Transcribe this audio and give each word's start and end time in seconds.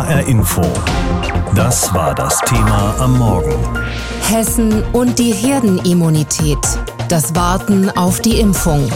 HR 0.00 0.26
Info. 0.28 0.62
Das 1.54 1.92
war 1.92 2.14
das 2.14 2.38
Thema 2.46 2.94
am 2.98 3.18
Morgen. 3.18 3.52
Hessen 4.30 4.82
und 4.94 5.18
die 5.18 5.30
Herdenimmunität. 5.30 6.58
Das 7.08 7.34
Warten 7.34 7.90
auf 7.90 8.20
die 8.20 8.40
Impfung. 8.40 8.88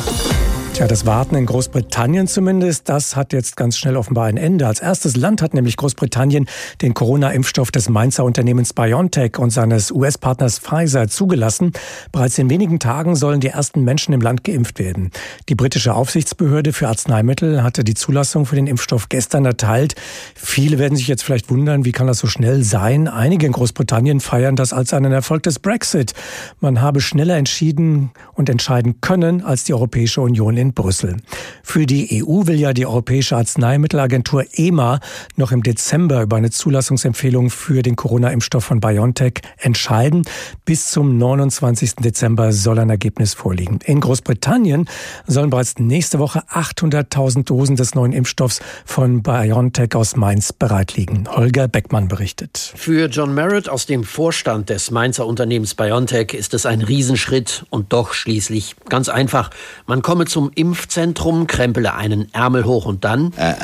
Tja, 0.75 0.89
das 0.89 1.07
Warten 1.07 1.37
in 1.37 1.47
Großbritannien 1.47 2.27
zumindest, 2.27 2.89
das 2.89 3.15
hat 3.15 3.33
jetzt 3.33 3.57
ganz 3.57 3.79
schnell 3.79 3.97
offenbar 3.97 4.25
ein 4.25 4.37
Ende. 4.37 4.67
Als 4.67 4.81
erstes 4.81 5.15
Land 5.15 5.41
hat 5.41 5.55
nämlich 5.55 5.77
Großbritannien 5.77 6.49
den 6.83 6.95
Corona-Impfstoff 6.95 7.71
des 7.71 7.89
Mainzer 7.89 8.25
Unternehmens 8.25 8.73
BioNTech 8.73 9.39
und 9.39 9.51
seines 9.51 9.93
US-Partners 9.93 10.59
Pfizer 10.59 11.07
zugelassen. 11.07 11.71
Bereits 12.11 12.39
in 12.39 12.51
wenigen 12.51 12.81
Tagen 12.81 13.15
sollen 13.15 13.39
die 13.39 13.51
ersten 13.51 13.85
Menschen 13.85 14.15
im 14.15 14.21
Land 14.21 14.43
geimpft 14.43 14.81
werden. 14.81 15.13
Die 15.49 15.55
britische 15.55 15.95
Aufsichtsbehörde 15.95 16.73
für 16.73 16.89
Arzneimittel 16.89 17.63
hatte 17.63 17.85
die 17.85 17.95
Zulassung 17.95 18.45
für 18.45 18.57
den 18.57 18.67
Impfstoff 18.67 19.09
gestern 19.09 19.45
erteilt. 19.45 19.95
Viele 20.35 20.81
werden 20.81 20.97
sich 20.97 21.07
jetzt 21.07 21.23
vielleicht 21.23 21.51
wundern, 21.51 21.85
wie 21.85 21.93
kann 21.93 22.09
das 22.09 22.19
so 22.19 22.27
schnell 22.27 22.65
sein? 22.65 23.07
Einige 23.07 23.47
in 23.47 23.53
Großbritannien 23.53 24.19
feiern 24.19 24.57
das 24.57 24.73
als 24.73 24.93
einen 24.93 25.13
Erfolg 25.13 25.45
des 25.45 25.61
Brexit. 25.61 26.15
Man 26.59 26.81
habe 26.81 27.01
schneller 27.01 27.37
entschieden 27.37 28.11
und 28.33 28.49
entscheiden 28.49 29.01
können 29.01 29.41
als 29.41 29.63
die 29.63 29.73
Europäische 29.73 30.21
Union 30.21 30.64
in 30.65 30.75
Brüssel. 30.75 31.17
Für 31.63 31.87
die 31.87 32.23
EU 32.23 32.47
will 32.47 32.59
ja 32.59 32.73
die 32.73 32.87
Europäische 32.87 33.37
Arzneimittelagentur 33.37 34.45
EMA 34.55 35.01
noch 35.37 35.53
im 35.53 35.63
Dezember 35.63 36.23
über 36.23 36.37
eine 36.37 36.51
Zulassungsempfehlung 36.51 37.51
für 37.51 37.83
den 37.83 37.97
Corona-Impfstoff 37.97 38.65
von 38.65 38.81
BioNTech 38.81 39.35
entscheiden. 39.59 40.23
Bis 40.65 40.91
zum 40.91 41.19
29. 41.19 41.97
Dezember 41.97 42.53
soll 42.53 42.79
ein 42.79 42.91
Ergebnis 42.91 43.35
vorliegen. 43.35 43.79
In 43.85 44.01
Großbritannien 44.01 44.89
sollen 45.27 45.51
bereits 45.51 45.79
nächste 45.79 46.19
Woche 46.19 46.43
800.000 46.51 47.45
Dosen 47.45 47.77
des 47.77 47.95
neuen 47.95 48.13
Impfstoffs 48.13 48.61
von 48.85 49.23
BioNTech 49.23 49.95
aus 49.95 50.17
Mainz 50.17 50.53
bereitliegen. 50.53 51.29
Holger 51.29 51.69
Beckmann 51.69 52.09
berichtet. 52.09 52.73
Für 52.77 53.09
John 53.09 53.35
Merritt 53.35 53.69
aus 53.69 53.87
dem 53.87 54.05
Vorstand 54.05 54.71
des 54.71 54.91
Mainzer 54.91 55.27
Unternehmens 55.27 55.75
BioNTech 55.75 56.33
ist 56.33 56.55
es 56.55 56.67
ein 56.67 56.81
Riesenschritt 56.81 57.67
und 57.71 57.93
doch 57.93 58.15
schließlich 58.15 58.77
ganz 58.89 59.09
einfach. 59.09 59.51
Man 59.87 60.03
komme 60.03 60.25
zum 60.27 60.51
Impfzentrum, 60.55 61.47
krempele 61.47 61.95
einen 61.95 62.33
Ärmel 62.33 62.65
hoch 62.65 62.87
und 62.87 63.05
dann 63.05 63.27
uh, 63.39 63.55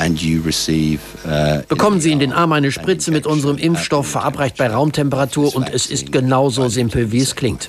uh, 1.25 1.63
bekommen 1.69 2.01
Sie 2.01 2.13
in 2.13 2.19
den 2.19 2.33
Arm 2.33 2.53
eine 2.53 2.73
Spritze 2.73 3.11
mit 3.11 3.27
unserem 3.27 3.59
Impfstoff, 3.59 4.07
verabreicht 4.07 4.57
bei 4.57 4.69
Raumtemperatur 4.69 5.55
und 5.55 5.73
es 5.73 5.87
ist 5.87 6.13
genauso 6.13 6.69
simpel, 6.69 7.13
wie 7.13 7.21
es 7.21 7.37
klingt. 7.37 7.69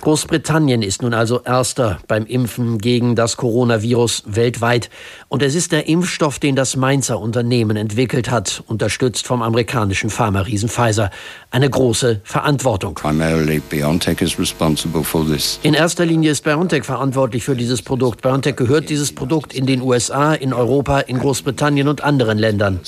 Großbritannien 0.00 0.82
ist 0.82 1.02
nun 1.02 1.14
also 1.14 1.40
erster 1.42 1.98
beim 2.08 2.26
Impfen 2.26 2.78
gegen 2.78 3.16
das 3.16 3.36
Coronavirus 3.36 4.24
weltweit 4.26 4.90
und 5.28 5.42
es 5.42 5.54
ist 5.54 5.72
der 5.72 5.88
Impfstoff, 5.88 6.38
den 6.38 6.56
das 6.56 6.76
Mainzer 6.76 7.20
Unternehmen 7.20 7.76
entwickelt 7.76 8.30
hat, 8.30 8.62
unterstützt 8.66 9.26
vom 9.26 9.42
amerikanischen 9.42 10.10
Pharma-Riesen 10.10 10.68
Pfizer. 10.68 11.10
Eine 11.50 11.68
große 11.68 12.20
Verantwortung. 12.24 12.98
In 15.62 15.74
erster 15.74 16.06
Linie 16.06 16.30
ist 16.30 16.44
BioNTech 16.44 16.84
verantwortlich 16.84 17.44
für 17.44 17.56
dieses 17.56 17.82
Produkt. 17.92 18.22
BioNTech 18.22 18.56
gehört 18.56 18.88
dieses 18.88 19.14
Produkt 19.14 19.52
in 19.52 19.66
den 19.66 19.82
USA, 19.82 20.32
in 20.32 20.54
Europa, 20.54 21.00
in 21.00 21.18
Großbritannien 21.18 21.88
und 21.88 22.02
anderen 22.02 22.38
Ländern. 22.38 22.80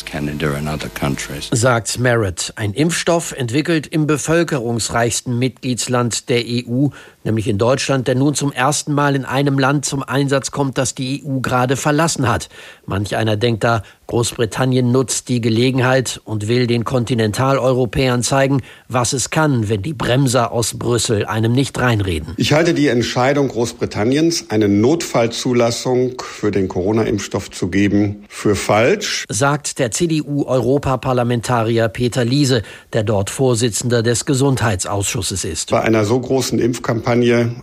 Sagt 1.53 1.99
Merritt. 1.99 2.55
Ein 2.57 2.73
Impfstoff 2.73 3.33
entwickelt 3.33 3.87
im 3.87 4.07
bevölkerungsreichsten 4.07 5.39
Mitgliedsland 5.39 6.31
der 6.31 6.43
EU, 6.47 6.89
nämlich 7.25 7.49
in 7.49 7.59
Deutschland, 7.59 8.07
der 8.07 8.15
nun 8.15 8.35
zum 8.35 8.53
ersten 8.53 8.93
Mal 8.93 9.17
in 9.17 9.25
einem 9.25 9.59
Land 9.59 9.85
zum 9.85 10.03
Einsatz 10.03 10.51
kommt, 10.51 10.79
das 10.79 10.95
die 10.95 11.25
EU 11.27 11.41
gerade 11.41 11.77
verlassen 11.77 12.29
hat. 12.29 12.49
Manch 12.87 13.17
einer 13.17 13.37
denkt 13.37 13.65
da, 13.65 13.83
Großbritannien 14.07 14.93
nutzt 14.93 15.31
die 15.31 15.41
Gelegenheit 15.41 16.21
und 16.25 16.47
will 16.47 16.67
den 16.67 16.85
Kontinentaleuropäern 16.85 18.23
zeigen, 18.23 18.61
was 18.87 19.15
es 19.15 19.31
kann, 19.31 19.71
wenn 19.71 19.81
die 19.81 19.95
Bremser 19.95 20.53
aus 20.53 20.75
Brüssel 20.79 21.25
einem 21.25 21.53
nicht 21.53 21.79
reinreden. 21.81 22.35
Ich 22.37 22.53
halte 22.53 22.75
die 22.75 22.89
Entscheidung 22.89 23.49
Großbritanniens, 23.49 24.51
eine 24.51 24.69
Notfallzulassung 24.69 26.21
für 26.23 26.51
den 26.51 26.69
Corona-Impfstoff 26.69 27.51
zu 27.51 27.69
geben, 27.69 28.27
für 28.29 28.57
falsch, 28.57 29.25
sagt 29.31 29.79
der 29.79 29.91
CDU-Europaparlamentarier 29.91 31.89
Peter 31.89 32.27
Liese, 32.27 32.61
der 32.93 33.05
dort 33.05 33.31
Vorsitzender 33.31 34.03
des 34.03 34.27
Gesundheitsausschusses 34.27 35.47
ist. 35.47 35.71
Bei 35.71 35.81
einer 35.81 36.05
so 36.05 36.21
großen 36.21 36.59
Impfkampagne 36.59 37.14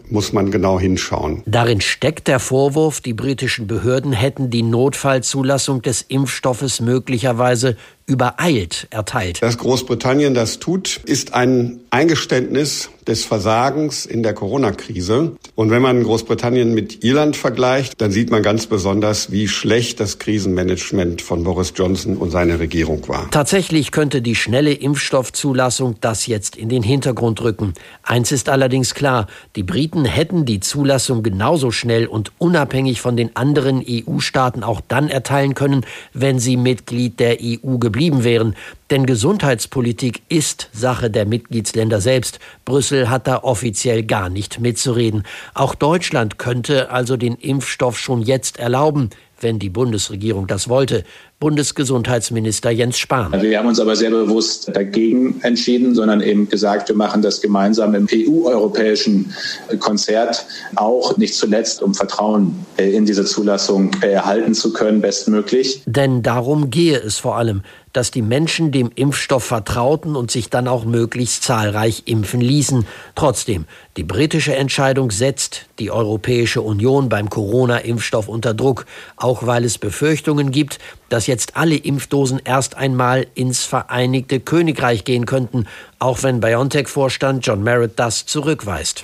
muss 0.09 0.33
man 0.33 0.51
genau 0.51 0.79
hinschauen. 0.79 1.43
Darin 1.45 1.81
steckt 1.81 2.27
der 2.27 2.39
Vorwurf, 2.39 3.01
die 3.01 3.13
britischen 3.13 3.67
Behörden 3.67 4.13
hätten 4.13 4.49
die 4.49 4.63
Notfallzulassung 4.63 5.81
des 5.81 6.01
Impfstoffes 6.01 6.79
möglicherweise 6.79 7.77
übereilt 8.11 8.87
erteilt. 8.89 9.41
Dass 9.41 9.57
Großbritannien 9.57 10.33
das 10.33 10.59
tut, 10.59 10.99
ist 11.05 11.33
ein 11.33 11.79
Eingeständnis 11.91 12.89
des 13.07 13.25
Versagens 13.25 14.05
in 14.05 14.21
der 14.21 14.33
Corona-Krise. 14.33 15.33
Und 15.55 15.71
wenn 15.71 15.81
man 15.81 16.03
Großbritannien 16.03 16.73
mit 16.73 17.03
Irland 17.03 17.35
vergleicht, 17.35 17.99
dann 18.01 18.11
sieht 18.11 18.29
man 18.29 18.43
ganz 18.43 18.67
besonders, 18.67 19.31
wie 19.31 19.47
schlecht 19.47 19.99
das 19.99 20.19
Krisenmanagement 20.19 21.21
von 21.21 21.43
Boris 21.43 21.73
Johnson 21.75 22.17
und 22.17 22.31
seiner 22.31 22.59
Regierung 22.59 23.07
war. 23.07 23.29
Tatsächlich 23.31 23.91
könnte 23.91 24.21
die 24.21 24.35
schnelle 24.35 24.73
Impfstoffzulassung 24.73 25.95
das 26.01 26.27
jetzt 26.27 26.55
in 26.55 26.69
den 26.69 26.83
Hintergrund 26.83 27.41
rücken. 27.41 27.73
Eins 28.03 28.31
ist 28.31 28.49
allerdings 28.49 28.93
klar, 28.93 29.27
die 29.55 29.63
Briten 29.63 30.05
hätten 30.05 30.45
die 30.45 30.59
Zulassung 30.59 31.23
genauso 31.23 31.71
schnell 31.71 32.05
und 32.07 32.31
unabhängig 32.37 33.01
von 33.01 33.17
den 33.17 33.35
anderen 33.35 33.83
EU-Staaten 33.87 34.63
auch 34.63 34.81
dann 34.87 35.07
erteilen 35.07 35.55
können, 35.55 35.85
wenn 36.13 36.39
sie 36.39 36.57
Mitglied 36.57 37.19
der 37.19 37.37
EU 37.41 37.77
geblieben 37.77 38.00
wären. 38.09 38.55
Denn 38.89 39.05
Gesundheitspolitik 39.05 40.23
ist 40.27 40.69
Sache 40.73 41.09
der 41.09 41.25
Mitgliedsländer 41.25 42.01
selbst. 42.01 42.39
Brüssel 42.65 43.09
hat 43.09 43.27
da 43.27 43.43
offiziell 43.43 44.03
gar 44.03 44.29
nicht 44.29 44.59
mitzureden. 44.59 45.23
Auch 45.53 45.75
Deutschland 45.75 46.37
könnte 46.37 46.89
also 46.89 47.17
den 47.17 47.35
Impfstoff 47.35 47.97
schon 47.97 48.21
jetzt 48.21 48.57
erlauben, 48.57 49.11
wenn 49.39 49.59
die 49.59 49.69
Bundesregierung 49.69 50.47
das 50.47 50.67
wollte. 50.69 51.03
Bundesgesundheitsminister 51.41 52.69
Jens 52.69 52.99
Spahn. 52.99 53.33
Wir 53.41 53.57
haben 53.57 53.67
uns 53.67 53.79
aber 53.79 53.95
sehr 53.95 54.11
bewusst 54.11 54.69
dagegen 54.73 55.41
entschieden, 55.41 55.95
sondern 55.95 56.21
eben 56.21 56.47
gesagt, 56.47 56.87
wir 56.87 56.95
machen 56.95 57.23
das 57.23 57.41
gemeinsam 57.41 57.95
im 57.95 58.07
EU-europäischen 58.13 59.33
Konzert, 59.79 60.45
auch 60.75 61.17
nicht 61.17 61.33
zuletzt, 61.33 61.81
um 61.81 61.95
Vertrauen 61.95 62.63
in 62.77 63.07
diese 63.07 63.25
Zulassung 63.25 63.91
erhalten 64.01 64.53
zu 64.53 64.71
können, 64.71 65.01
bestmöglich. 65.01 65.81
Denn 65.87 66.21
darum 66.21 66.69
gehe 66.69 66.99
es 66.99 67.17
vor 67.17 67.37
allem 67.37 67.63
dass 67.93 68.11
die 68.11 68.21
Menschen 68.21 68.71
dem 68.71 68.89
Impfstoff 68.95 69.43
vertrauten 69.43 70.15
und 70.15 70.31
sich 70.31 70.49
dann 70.49 70.67
auch 70.67 70.85
möglichst 70.85 71.43
zahlreich 71.43 72.03
impfen 72.05 72.41
ließen. 72.41 72.85
Trotzdem, 73.15 73.65
die 73.97 74.03
britische 74.03 74.55
Entscheidung 74.55 75.11
setzt 75.11 75.65
die 75.79 75.91
Europäische 75.91 76.61
Union 76.61 77.09
beim 77.09 77.29
Corona-Impfstoff 77.29 78.27
unter 78.27 78.53
Druck, 78.53 78.85
auch 79.17 79.45
weil 79.45 79.65
es 79.65 79.77
Befürchtungen 79.77 80.51
gibt, 80.51 80.79
dass 81.11 81.27
jetzt 81.27 81.57
alle 81.57 81.75
Impfdosen 81.75 82.39
erst 82.43 82.77
einmal 82.77 83.27
ins 83.35 83.65
Vereinigte 83.65 84.39
Königreich 84.39 85.03
gehen 85.03 85.25
könnten, 85.25 85.65
auch 85.99 86.23
wenn 86.23 86.39
BioNTech-Vorstand 86.39 87.45
John 87.45 87.63
Merritt 87.63 87.93
das 87.97 88.25
zurückweist. 88.25 89.03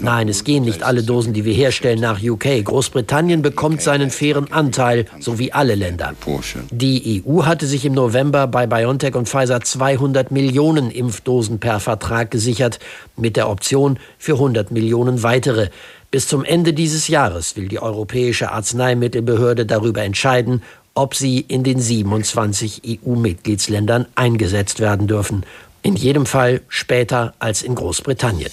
Nein, 0.00 0.28
es 0.30 0.44
gehen 0.44 0.64
nicht 0.64 0.82
alle 0.82 1.02
Dosen, 1.02 1.34
die 1.34 1.44
wir 1.44 1.52
herstellen, 1.52 2.00
nach 2.00 2.22
UK. 2.22 2.64
Großbritannien 2.64 3.42
bekommt 3.42 3.82
seinen 3.82 4.10
fairen 4.10 4.50
Anteil, 4.50 5.04
so 5.20 5.38
wie 5.38 5.52
alle 5.52 5.74
Länder. 5.74 6.14
Die 6.70 7.22
EU 7.26 7.44
hatte 7.44 7.66
sich 7.66 7.84
im 7.84 7.92
November 7.92 8.46
bei 8.46 8.66
BioNTech 8.66 9.14
und 9.14 9.28
Pfizer 9.28 9.60
200 9.60 10.30
Millionen 10.30 10.90
Impfdosen 10.90 11.60
per 11.60 11.80
Vertrag 11.80 12.30
gesichert, 12.30 12.78
mit 13.16 13.36
der 13.36 13.50
Option 13.50 13.98
für 14.18 14.34
100 14.34 14.70
Millionen 14.70 15.22
weitere. 15.22 15.68
Bis 16.10 16.28
zum 16.28 16.44
Ende 16.44 16.72
dieses 16.72 17.08
Jahres 17.08 17.56
will 17.56 17.68
die 17.68 17.80
Europäische 17.80 18.50
Arzneimittelbehörde 18.52 19.66
darüber 19.66 20.02
entscheiden, 20.02 20.62
ob 20.96 21.14
sie 21.14 21.40
in 21.40 21.62
den 21.62 21.80
27 21.80 23.00
EU-Mitgliedsländern 23.06 24.06
eingesetzt 24.16 24.80
werden 24.80 25.06
dürfen. 25.06 25.44
In 25.82 25.94
jedem 25.94 26.26
Fall 26.26 26.62
später 26.68 27.34
als 27.38 27.62
in 27.62 27.76
Großbritannien. 27.76 28.50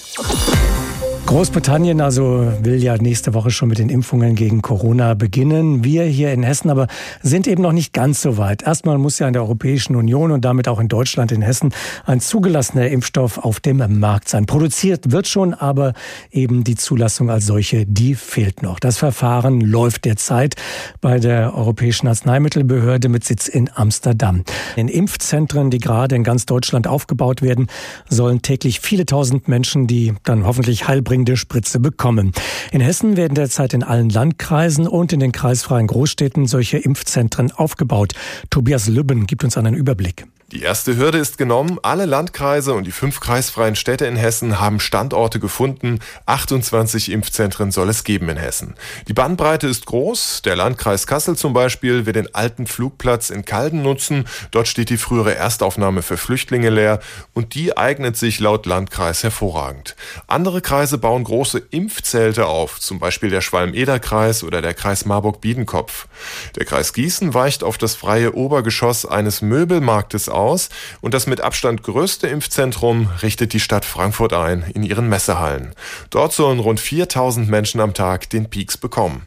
Großbritannien 1.26 2.02
also 2.02 2.52
will 2.60 2.82
ja 2.82 2.98
nächste 2.98 3.32
Woche 3.32 3.50
schon 3.50 3.70
mit 3.70 3.78
den 3.78 3.88
Impfungen 3.88 4.34
gegen 4.34 4.60
Corona 4.60 5.14
beginnen. 5.14 5.82
Wir 5.82 6.04
hier 6.04 6.32
in 6.32 6.42
Hessen 6.42 6.68
aber 6.68 6.86
sind 7.22 7.48
eben 7.48 7.62
noch 7.62 7.72
nicht 7.72 7.94
ganz 7.94 8.20
so 8.20 8.36
weit. 8.36 8.62
Erstmal 8.62 8.98
muss 8.98 9.18
ja 9.18 9.26
in 9.26 9.32
der 9.32 9.42
Europäischen 9.42 9.96
Union 9.96 10.30
und 10.32 10.44
damit 10.44 10.68
auch 10.68 10.78
in 10.78 10.88
Deutschland, 10.88 11.32
in 11.32 11.40
Hessen, 11.40 11.72
ein 12.04 12.20
zugelassener 12.20 12.88
Impfstoff 12.88 13.38
auf 13.38 13.58
dem 13.58 13.82
Markt 13.98 14.28
sein. 14.28 14.44
Produziert 14.44 15.12
wird 15.12 15.26
schon, 15.26 15.54
aber 15.54 15.94
eben 16.30 16.62
die 16.62 16.76
Zulassung 16.76 17.30
als 17.30 17.46
solche, 17.46 17.86
die 17.86 18.14
fehlt 18.14 18.62
noch. 18.62 18.78
Das 18.78 18.98
Verfahren 18.98 19.62
läuft 19.62 20.04
derzeit 20.04 20.56
bei 21.00 21.18
der 21.18 21.56
Europäischen 21.56 22.06
Arzneimittelbehörde 22.06 23.08
mit 23.08 23.24
Sitz 23.24 23.48
in 23.48 23.70
Amsterdam. 23.74 24.44
In 24.76 24.88
Impfzentren, 24.88 25.70
die 25.70 25.78
gerade 25.78 26.16
in 26.16 26.22
ganz 26.22 26.44
Deutschland 26.44 26.86
aufgebaut 26.86 27.40
werden, 27.40 27.68
sollen 28.10 28.42
täglich 28.42 28.80
viele 28.80 29.06
tausend 29.06 29.48
Menschen, 29.48 29.86
die 29.86 30.12
dann 30.22 30.44
hoffentlich 30.44 30.86
heilbringend 30.86 31.13
gewinnbringende 31.14 31.36
Spritze 31.36 31.78
bekommen. 31.78 32.32
In 32.72 32.80
Hessen 32.80 33.16
werden 33.16 33.34
derzeit 33.34 33.72
in 33.72 33.82
allen 33.84 34.10
Landkreisen 34.10 34.88
und 34.88 35.12
in 35.12 35.20
den 35.20 35.30
kreisfreien 35.32 35.86
Großstädten 35.86 36.46
solche 36.46 36.78
Impfzentren 36.78 37.52
aufgebaut. 37.52 38.14
Tobias 38.50 38.88
Lübben 38.88 39.26
gibt 39.26 39.44
uns 39.44 39.56
einen 39.56 39.74
Überblick. 39.74 40.26
Die 40.54 40.62
erste 40.62 40.96
Hürde 40.96 41.18
ist 41.18 41.36
genommen. 41.36 41.80
Alle 41.82 42.06
Landkreise 42.06 42.74
und 42.74 42.86
die 42.86 42.92
fünf 42.92 43.18
kreisfreien 43.18 43.74
Städte 43.74 44.06
in 44.06 44.14
Hessen 44.14 44.60
haben 44.60 44.78
Standorte 44.78 45.40
gefunden. 45.40 45.98
28 46.26 47.10
Impfzentren 47.10 47.72
soll 47.72 47.88
es 47.88 48.04
geben 48.04 48.28
in 48.28 48.36
Hessen. 48.36 48.76
Die 49.08 49.14
Bandbreite 49.14 49.66
ist 49.66 49.84
groß. 49.86 50.42
Der 50.42 50.54
Landkreis 50.54 51.08
Kassel 51.08 51.34
zum 51.34 51.54
Beispiel 51.54 52.06
wird 52.06 52.14
den 52.14 52.32
alten 52.36 52.68
Flugplatz 52.68 53.30
in 53.30 53.44
Calden 53.44 53.82
nutzen. 53.82 54.28
Dort 54.52 54.68
steht 54.68 54.90
die 54.90 54.96
frühere 54.96 55.34
Erstaufnahme 55.34 56.02
für 56.02 56.16
Flüchtlinge 56.16 56.70
leer 56.70 57.00
und 57.32 57.56
die 57.56 57.76
eignet 57.76 58.16
sich 58.16 58.38
laut 58.38 58.64
Landkreis 58.64 59.24
hervorragend. 59.24 59.96
Andere 60.28 60.60
Kreise 60.60 60.98
bauen 60.98 61.24
große 61.24 61.64
Impfzelte 61.70 62.46
auf, 62.46 62.78
zum 62.78 63.00
Beispiel 63.00 63.30
der 63.30 63.40
Schwalm-Eder-Kreis 63.40 64.44
oder 64.44 64.62
der 64.62 64.74
Kreis 64.74 65.04
Marburg-Biedenkopf. 65.04 66.06
Der 66.54 66.64
Kreis 66.64 66.92
Gießen 66.92 67.34
weicht 67.34 67.64
auf 67.64 67.76
das 67.76 67.96
freie 67.96 68.34
Obergeschoss 68.34 69.04
eines 69.04 69.42
Möbelmarktes 69.42 70.28
aus 70.28 70.43
aus 70.44 70.68
und 71.00 71.14
das 71.14 71.26
mit 71.26 71.40
Abstand 71.40 71.82
größte 71.82 72.26
Impfzentrum 72.28 73.10
richtet 73.22 73.52
die 73.52 73.60
Stadt 73.60 73.84
Frankfurt 73.84 74.32
ein 74.32 74.62
in 74.74 74.82
ihren 74.82 75.08
Messehallen. 75.08 75.74
Dort 76.10 76.32
sollen 76.32 76.60
rund 76.60 76.80
4000 76.80 77.48
Menschen 77.48 77.80
am 77.80 77.94
Tag 77.94 78.30
den 78.30 78.50
Peaks 78.50 78.76
bekommen. 78.76 79.26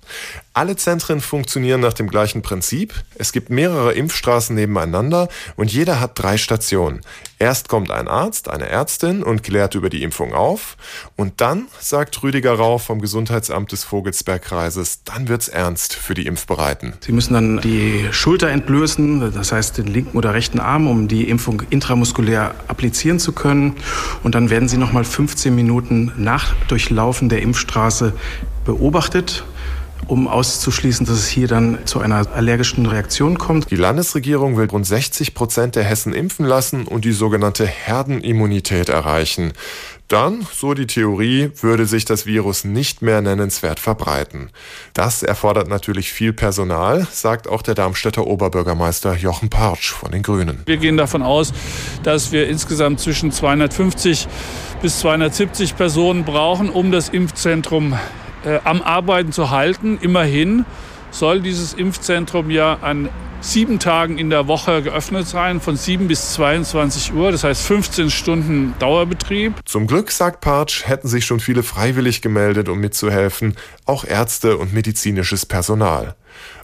Alle 0.57 0.75
Zentren 0.75 1.21
funktionieren 1.21 1.81
nach 1.81 1.93
dem 1.93 2.09
gleichen 2.09 2.41
Prinzip. 2.41 2.95
Es 3.13 3.31
gibt 3.31 3.51
mehrere 3.51 3.93
Impfstraßen 3.93 4.55
nebeneinander 4.55 5.27
und 5.55 5.71
jeder 5.71 5.99
hat 5.99 6.17
drei 6.17 6.37
Stationen. 6.37 7.01
Erst 7.37 7.69
kommt 7.69 7.91
ein 7.91 8.07
Arzt, 8.07 8.49
eine 8.49 8.67
Ärztin 8.67 9.21
und 9.21 9.43
klärt 9.43 9.75
über 9.75 9.91
die 9.91 10.01
Impfung 10.01 10.33
auf. 10.33 10.75
Und 11.15 11.41
dann, 11.41 11.67
sagt 11.79 12.23
Rüdiger 12.23 12.53
Rau 12.53 12.79
vom 12.79 13.01
Gesundheitsamt 13.01 13.71
des 13.71 13.83
Vogelsbergkreises, 13.83 15.03
dann 15.03 15.27
wird's 15.27 15.47
ernst 15.47 15.93
für 15.93 16.15
die 16.15 16.25
Impfbereiten. 16.25 16.93
Sie 17.01 17.11
müssen 17.11 17.35
dann 17.35 17.61
die 17.61 18.07
Schulter 18.09 18.49
entblößen, 18.49 19.31
das 19.31 19.51
heißt 19.51 19.77
den 19.77 19.85
linken 19.85 20.17
oder 20.17 20.33
rechten 20.33 20.59
Arm, 20.59 20.87
um 20.87 21.07
die 21.07 21.29
Impfung 21.29 21.61
intramuskulär 21.69 22.55
applizieren 22.67 23.19
zu 23.19 23.31
können. 23.31 23.75
Und 24.23 24.33
dann 24.33 24.49
werden 24.49 24.67
Sie 24.67 24.77
nochmal 24.77 25.03
15 25.03 25.53
Minuten 25.53 26.13
nach 26.17 26.55
Durchlaufen 26.67 27.29
der 27.29 27.43
Impfstraße 27.43 28.13
beobachtet 28.65 29.45
um 30.07 30.27
auszuschließen, 30.27 31.05
dass 31.05 31.17
es 31.17 31.27
hier 31.27 31.47
dann 31.47 31.79
zu 31.85 31.99
einer 31.99 32.27
allergischen 32.33 32.85
Reaktion 32.85 33.37
kommt. 33.37 33.69
Die 33.71 33.75
Landesregierung 33.75 34.57
will 34.57 34.67
rund 34.67 34.85
60 34.85 35.33
Prozent 35.33 35.75
der 35.75 35.83
Hessen 35.83 36.13
impfen 36.13 36.45
lassen 36.45 36.85
und 36.85 37.05
die 37.05 37.11
sogenannte 37.11 37.65
Herdenimmunität 37.65 38.89
erreichen. 38.89 39.53
Dann, 40.07 40.47
so 40.53 40.73
die 40.73 40.87
Theorie, 40.87 41.51
würde 41.59 41.85
sich 41.85 42.05
das 42.05 42.25
Virus 42.25 42.63
nicht 42.63 43.01
mehr 43.01 43.21
nennenswert 43.21 43.81
verbreiten. 43.81 44.51
Das 44.93 45.21
erfordert 45.21 45.67
natürlich 45.67 46.13
viel 46.13 46.31
Personal, 46.31 47.05
sagt 47.11 47.49
auch 47.49 47.61
der 47.61 47.75
Darmstädter 47.75 48.25
Oberbürgermeister 48.25 49.15
Jochen 49.17 49.49
Partsch 49.49 49.91
von 49.91 50.11
den 50.11 50.23
Grünen. 50.23 50.61
Wir 50.65 50.77
gehen 50.77 50.95
davon 50.95 51.23
aus, 51.23 51.51
dass 52.03 52.31
wir 52.31 52.47
insgesamt 52.47 53.01
zwischen 53.01 53.33
250 53.33 54.29
bis 54.81 54.99
270 54.99 55.75
Personen 55.75 56.23
brauchen, 56.23 56.69
um 56.69 56.91
das 56.91 57.09
Impfzentrum 57.09 57.97
äh, 58.45 58.59
am 58.63 58.81
Arbeiten 58.81 59.31
zu 59.31 59.49
halten. 59.49 59.97
Immerhin 60.01 60.65
soll 61.11 61.41
dieses 61.41 61.73
Impfzentrum 61.73 62.49
ja 62.49 62.77
an 62.81 63.09
sieben 63.41 63.79
Tagen 63.79 64.17
in 64.17 64.29
der 64.29 64.47
Woche 64.47 64.81
geöffnet 64.81 65.27
sein, 65.27 65.61
von 65.61 65.77
7 65.77 66.07
bis 66.07 66.33
22 66.33 67.13
Uhr, 67.13 67.31
das 67.31 67.43
heißt 67.43 67.61
15 67.63 68.09
Stunden 68.09 68.73
Dauerbetrieb. 68.79 69.53
Zum 69.65 69.87
Glück, 69.87 70.11
sagt 70.11 70.41
Partsch, 70.41 70.85
hätten 70.85 71.07
sich 71.07 71.25
schon 71.25 71.39
viele 71.39 71.63
freiwillig 71.63 72.21
gemeldet, 72.21 72.67
um 72.69 72.79
mitzuhelfen, 72.79 73.55
auch 73.85 74.03
Ärzte 74.03 74.57
und 74.57 74.73
medizinisches 74.73 75.45
Personal. 75.45 76.15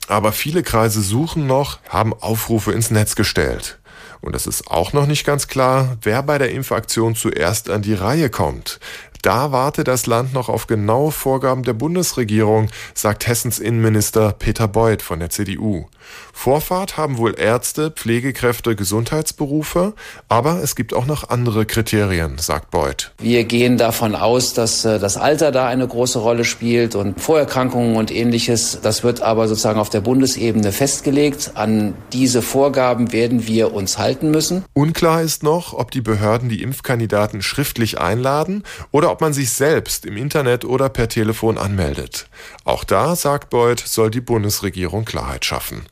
Aber 0.07 0.31
viele 0.31 0.63
Kreise 0.63 1.01
suchen 1.01 1.47
noch, 1.47 1.79
haben 1.89 2.13
Aufrufe 2.13 2.71
ins 2.71 2.91
Netz 2.91 3.15
gestellt. 3.15 3.79
Und 4.21 4.35
es 4.35 4.47
ist 4.47 4.71
auch 4.71 4.93
noch 4.93 5.05
nicht 5.05 5.25
ganz 5.25 5.47
klar, 5.47 5.97
wer 6.01 6.23
bei 6.23 6.37
der 6.37 6.51
Impfaktion 6.51 7.13
zuerst 7.13 7.69
an 7.69 7.81
die 7.81 7.93
Reihe 7.93 8.29
kommt. 8.29 8.79
Da 9.23 9.53
warte 9.53 9.85
das 9.85 10.05
Land 10.05 10.33
noch 10.33 10.49
auf 10.49 10.67
genaue 10.67 11.13
Vorgaben 11.13 11.63
der 11.63 11.71
Bundesregierung, 11.71 12.67
sagt 12.93 13.25
Hessens 13.25 13.57
Innenminister 13.57 14.33
Peter 14.33 14.67
Beuth 14.67 15.01
von 15.01 15.19
der 15.19 15.29
CDU. 15.29 15.85
Vorfahrt 16.33 16.97
haben 16.97 17.17
wohl 17.17 17.39
Ärzte, 17.39 17.89
Pflegekräfte, 17.89 18.75
Gesundheitsberufe, 18.75 19.93
aber 20.27 20.61
es 20.61 20.75
gibt 20.75 20.93
auch 20.93 21.05
noch 21.05 21.29
andere 21.29 21.65
Kriterien, 21.65 22.37
sagt 22.37 22.69
Beuth. 22.71 23.13
Wir 23.19 23.45
gehen 23.45 23.77
davon 23.77 24.13
aus, 24.15 24.53
dass 24.53 24.83
äh, 24.83 24.99
das 24.99 25.15
Alter 25.15 25.53
da 25.53 25.67
eine 25.67 25.87
große 25.87 26.19
Rolle 26.19 26.43
spielt 26.43 26.95
und 26.95 27.21
Vorerkrankungen 27.21 27.95
und 27.95 28.11
ähnliches. 28.11 28.79
Das 28.81 29.05
wird 29.05 29.21
aber 29.21 29.47
sozusagen 29.47 29.79
auf 29.79 29.89
der 29.89 30.01
Bundesebene 30.01 30.73
festgelegt. 30.73 31.51
An 31.53 31.93
diese 32.11 32.41
Vorgaben 32.41 33.13
werden 33.13 33.47
wir 33.47 33.73
uns 33.73 33.97
halten 33.97 34.31
müssen. 34.31 34.65
Unklar 34.73 35.21
ist 35.21 35.43
noch, 35.43 35.71
ob 35.73 35.91
die 35.91 36.01
Behörden 36.01 36.49
die 36.49 36.61
Impfkandidaten 36.61 37.41
schriftlich 37.41 38.01
einladen 38.01 38.63
oder 38.91 39.12
ob 39.13 39.21
man 39.21 39.31
sich 39.31 39.51
selbst 39.51 40.07
im 40.07 40.18
Internet 40.18 40.65
oder 40.65 40.89
per 40.89 41.07
Telefon 41.07 41.60
anmeldet. 41.60 42.27
Auch 42.63 42.83
da, 42.83 43.15
sagt 43.15 43.51
Beuth, 43.51 43.80
soll 43.80 44.10
die 44.10 44.21
Bundesregierung 44.21 45.06
Klarheit 45.06 45.45
schaffen. 45.45 45.83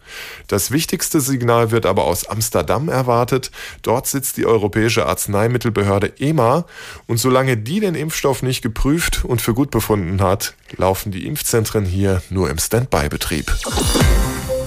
Das 0.48 0.72
wichtigste 0.72 1.22
Signal 1.22 1.70
wird 1.70 1.86
aber 1.86 2.06
aus 2.06 2.26
Amsterdam 2.26 2.90
erwartet. 2.90 3.52
Dort 3.84 4.08
sitzt 4.08 4.38
die 4.38 4.48
Europäische 4.48 5.06
Arzneimittelbehörde 5.06 6.14
EMA 6.18 6.66
und 7.06 7.18
solange 7.18 7.58
die 7.58 7.80
den 7.80 7.94
Impfstoff 7.94 8.42
nicht 8.42 8.64
geprüft 8.64 9.24
und 9.24 9.40
für 9.40 9.54
gut 9.54 9.70
befunden 9.70 10.20
hat, 10.20 10.56
laufen 10.78 11.12
die 11.12 11.28
Impfzentren 11.28 11.86
hier 11.86 12.24
nur 12.32 12.50
im 12.50 12.58
Standby-Betrieb. 12.58 13.56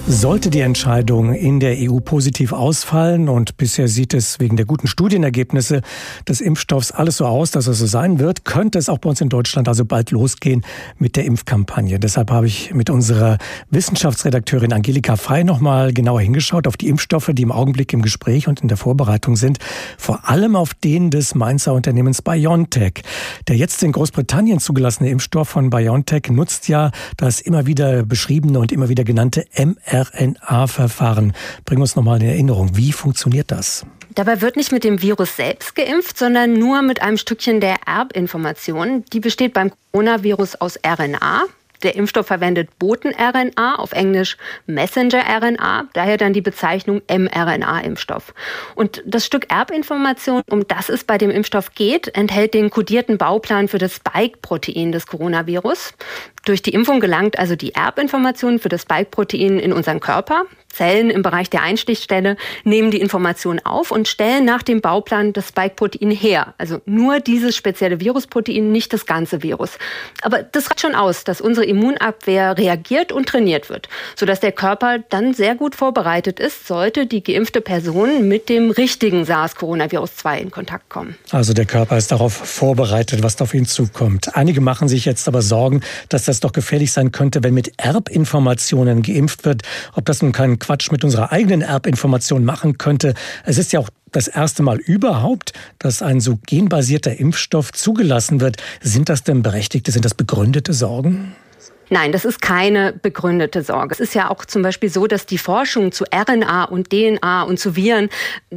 Sollte 0.07 0.51
die 0.51 0.59
Entscheidung 0.59 1.33
in 1.33 1.59
der 1.59 1.75
EU 1.79 1.99
positiv 1.99 2.53
ausfallen 2.53 3.27
und 3.27 3.57
bisher 3.57 3.87
sieht 3.87 4.13
es 4.13 4.39
wegen 4.39 4.55
der 4.55 4.67
guten 4.67 4.85
Studienergebnisse 4.85 5.81
des 6.29 6.41
Impfstoffs 6.41 6.91
alles 6.91 7.17
so 7.17 7.25
aus, 7.25 7.49
dass 7.49 7.65
es 7.65 7.79
so 7.79 7.87
sein 7.87 8.19
wird, 8.19 8.45
könnte 8.45 8.77
es 8.77 8.87
auch 8.87 8.99
bei 8.99 9.09
uns 9.09 9.19
in 9.21 9.29
Deutschland 9.29 9.67
also 9.67 9.83
bald 9.83 10.11
losgehen 10.11 10.63
mit 10.99 11.15
der 11.15 11.25
Impfkampagne. 11.25 11.97
Deshalb 11.97 12.29
habe 12.29 12.45
ich 12.45 12.71
mit 12.71 12.91
unserer 12.91 13.39
Wissenschaftsredakteurin 13.71 14.73
Angelika 14.73 15.15
Frey 15.15 15.43
nochmal 15.43 15.91
genauer 15.91 16.21
hingeschaut 16.21 16.67
auf 16.67 16.77
die 16.77 16.87
Impfstoffe, 16.87 17.31
die 17.33 17.41
im 17.41 17.51
Augenblick 17.51 17.91
im 17.91 18.03
Gespräch 18.03 18.47
und 18.47 18.61
in 18.61 18.67
der 18.67 18.77
Vorbereitung 18.77 19.35
sind. 19.35 19.57
Vor 19.97 20.29
allem 20.29 20.55
auf 20.55 20.75
den 20.75 21.09
des 21.09 21.33
Mainzer 21.33 21.73
Unternehmens 21.73 22.21
BioNTech. 22.21 23.01
Der 23.47 23.57
jetzt 23.57 23.81
in 23.81 23.91
Großbritannien 23.91 24.59
zugelassene 24.59 25.09
Impfstoff 25.09 25.49
von 25.49 25.71
BioNTech 25.71 26.29
nutzt 26.29 26.67
ja 26.67 26.91
das 27.17 27.41
immer 27.41 27.65
wieder 27.65 28.03
beschriebene 28.03 28.59
und 28.59 28.71
immer 28.71 28.87
wieder 28.87 29.03
genannte 29.03 29.45
mRNA 29.57 29.94
mRNA-Verfahren. 29.95 31.33
Bring 31.65 31.81
uns 31.81 31.95
nochmal 31.95 32.21
in 32.21 32.27
Erinnerung, 32.27 32.75
wie 32.75 32.91
funktioniert 32.91 33.51
das? 33.51 33.85
Dabei 34.13 34.41
wird 34.41 34.55
nicht 34.55 34.71
mit 34.71 34.83
dem 34.83 35.01
Virus 35.01 35.35
selbst 35.35 35.75
geimpft, 35.75 36.17
sondern 36.17 36.53
nur 36.53 36.81
mit 36.81 37.01
einem 37.01 37.17
Stückchen 37.17 37.59
der 37.59 37.75
Erbinformation. 37.85 39.03
Die 39.11 39.19
besteht 39.19 39.53
beim 39.53 39.71
Coronavirus 39.91 40.55
aus 40.55 40.79
RNA. 40.85 41.43
Der 41.83 41.95
Impfstoff 41.95 42.27
verwendet 42.27 42.79
Boten-RNA, 42.79 43.75
auf 43.75 43.91
Englisch 43.91 44.37
Messenger-RNA, 44.65 45.89
daher 45.93 46.17
dann 46.17 46.33
die 46.33 46.41
Bezeichnung 46.41 47.01
mRNA-Impfstoff. 47.07 48.33
Und 48.75 49.03
das 49.05 49.25
Stück 49.25 49.51
Erbinformation, 49.51 50.41
um 50.49 50.67
das 50.67 50.89
es 50.89 51.03
bei 51.03 51.17
dem 51.17 51.29
Impfstoff 51.29 51.75
geht, 51.75 52.07
enthält 52.15 52.53
den 52.53 52.69
kodierten 52.69 53.17
Bauplan 53.17 53.67
für 53.67 53.77
das 53.77 53.95
Spike-Protein 53.95 54.93
des 54.93 55.05
Coronavirus. 55.05 55.93
Durch 56.45 56.61
die 56.61 56.73
Impfung 56.73 56.99
gelangt 56.99 57.39
also 57.39 57.55
die 57.55 57.73
Erbinformation 57.73 58.59
für 58.59 58.69
das 58.69 58.83
Spike-Protein 58.83 59.59
in 59.59 59.73
unseren 59.73 59.99
Körper. 59.99 60.45
Zellen 60.75 61.09
im 61.09 61.21
Bereich 61.21 61.49
der 61.49 61.61
Einstichstelle 61.61 62.35
nehmen 62.65 62.91
die 62.91 62.99
Information 62.99 63.59
auf 63.63 63.91
und 63.91 64.07
stellen 64.07 64.43
nach 64.43 64.61
dem 64.61 64.81
Bauplan 64.81 65.31
das 65.31 65.49
Spike-Protein 65.49 66.11
her. 66.11 66.53
Also 66.57 66.81
nur 66.85 67.21
dieses 67.21 67.55
spezielle 67.55 68.01
Virusprotein, 68.01 68.71
nicht 68.71 68.91
das 68.91 69.05
ganze 69.05 69.41
Virus. 69.41 69.77
Aber 70.21 70.43
das 70.43 70.69
reicht 70.69 70.81
schon 70.81 70.95
aus, 70.95 71.23
dass 71.23 71.39
unsere 71.39 71.65
Immunabwehr 71.65 72.57
reagiert 72.57 73.13
und 73.13 73.27
trainiert 73.27 73.69
wird, 73.69 73.87
sodass 74.15 74.41
der 74.41 74.51
Körper 74.51 74.99
dann 75.09 75.33
sehr 75.33 75.55
gut 75.55 75.75
vorbereitet 75.75 76.39
ist, 76.41 76.67
sollte 76.67 77.05
die 77.05 77.23
geimpfte 77.23 77.61
Person 77.61 78.27
mit 78.27 78.49
dem 78.49 78.71
richtigen 78.71 79.23
SARS-Coronavirus-2 79.23 80.37
in 80.39 80.51
Kontakt 80.51 80.89
kommen. 80.89 81.15
Also 81.31 81.53
der 81.53 81.65
Körper 81.65 81.97
ist 81.97 82.11
darauf 82.11 82.33
vorbereitet, 82.33 83.23
was 83.23 83.41
auf 83.41 83.53
ihn 83.53 83.65
zukommt. 83.65 84.35
Einige 84.35 84.59
machen 84.59 84.89
sich 84.89 85.05
jetzt 85.05 85.27
aber 85.29 85.41
Sorgen, 85.41 85.81
dass 86.09 86.25
das 86.25 86.34
doch 86.39 86.51
gefährlich 86.51 86.91
sein 86.91 87.11
könnte, 87.11 87.43
wenn 87.43 87.53
mit 87.53 87.73
Erbinformationen 87.77 89.01
geimpft 89.01 89.45
wird. 89.45 89.63
Ob 89.93 90.05
das 90.05 90.21
nun 90.21 90.31
kein 90.31 90.59
Quatsch 90.59 90.91
mit 90.91 91.03
unserer 91.03 91.31
eigenen 91.31 91.61
Erbinformation 91.61 92.45
machen 92.45 92.77
könnte. 92.77 93.13
Es 93.43 93.57
ist 93.57 93.73
ja 93.73 93.79
auch 93.79 93.89
das 94.11 94.27
erste 94.27 94.63
Mal 94.63 94.77
überhaupt, 94.77 95.53
dass 95.79 96.01
ein 96.01 96.19
so 96.19 96.39
genbasierter 96.45 97.17
Impfstoff 97.19 97.73
zugelassen 97.73 98.39
wird. 98.39 98.57
Sind 98.81 99.09
das 99.09 99.23
denn 99.23 99.41
berechtigte, 99.41 99.91
sind 99.91 100.05
das 100.05 100.13
begründete 100.13 100.73
Sorgen? 100.73 101.35
Nein, 101.89 102.11
das 102.11 102.25
ist 102.25 102.41
keine 102.41 102.93
begründete 102.93 103.61
Sorge. 103.61 103.93
Es 103.93 103.99
ist 103.99 104.15
ja 104.15 104.29
auch 104.29 104.45
zum 104.45 104.61
Beispiel 104.61 104.89
so, 104.89 105.07
dass 105.07 105.25
die 105.25 105.37
Forschung 105.37 105.91
zu 105.91 106.05
RNA 106.13 106.65
und 106.65 106.89
DNA 106.89 107.43
und 107.43 107.59
zu 107.59 107.75
Viren 107.75 108.09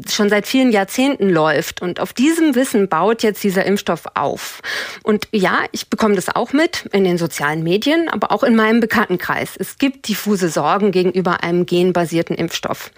schon 0.09 0.29
seit 0.29 0.47
vielen 0.47 0.73
Jahrzehnten 0.73 1.29
läuft. 1.29 1.83
Und 1.83 2.01
auf 2.01 2.13
diesem 2.13 2.55
Wissen 2.55 2.89
baut 2.89 3.23
jetzt 3.23 3.45
dieser 3.45 3.67
Impfstoff 3.67 4.05
auf. 4.15 4.61
Und 5.03 5.29
ja, 5.33 5.61
ich 5.73 5.89
bekomme 5.89 6.15
das 6.15 6.35
auch 6.35 6.53
mit 6.53 6.87
in 6.93 7.05
den 7.05 7.19
sozialen 7.19 7.63
Medien, 7.63 8.09
aber 8.09 8.33
auch 8.33 8.43
in 8.43 8.57
meinem 8.57 8.81
Bekanntenkreis. 8.81 9.57
Es 9.59 9.79
gibt 9.79 10.09
diffuse 10.09 10.49
Sorgen 10.49 10.91
gegenüber 10.91 11.43
einem 11.43 11.67
genbasierten 11.67 12.37
Impfstoff. 12.37 12.91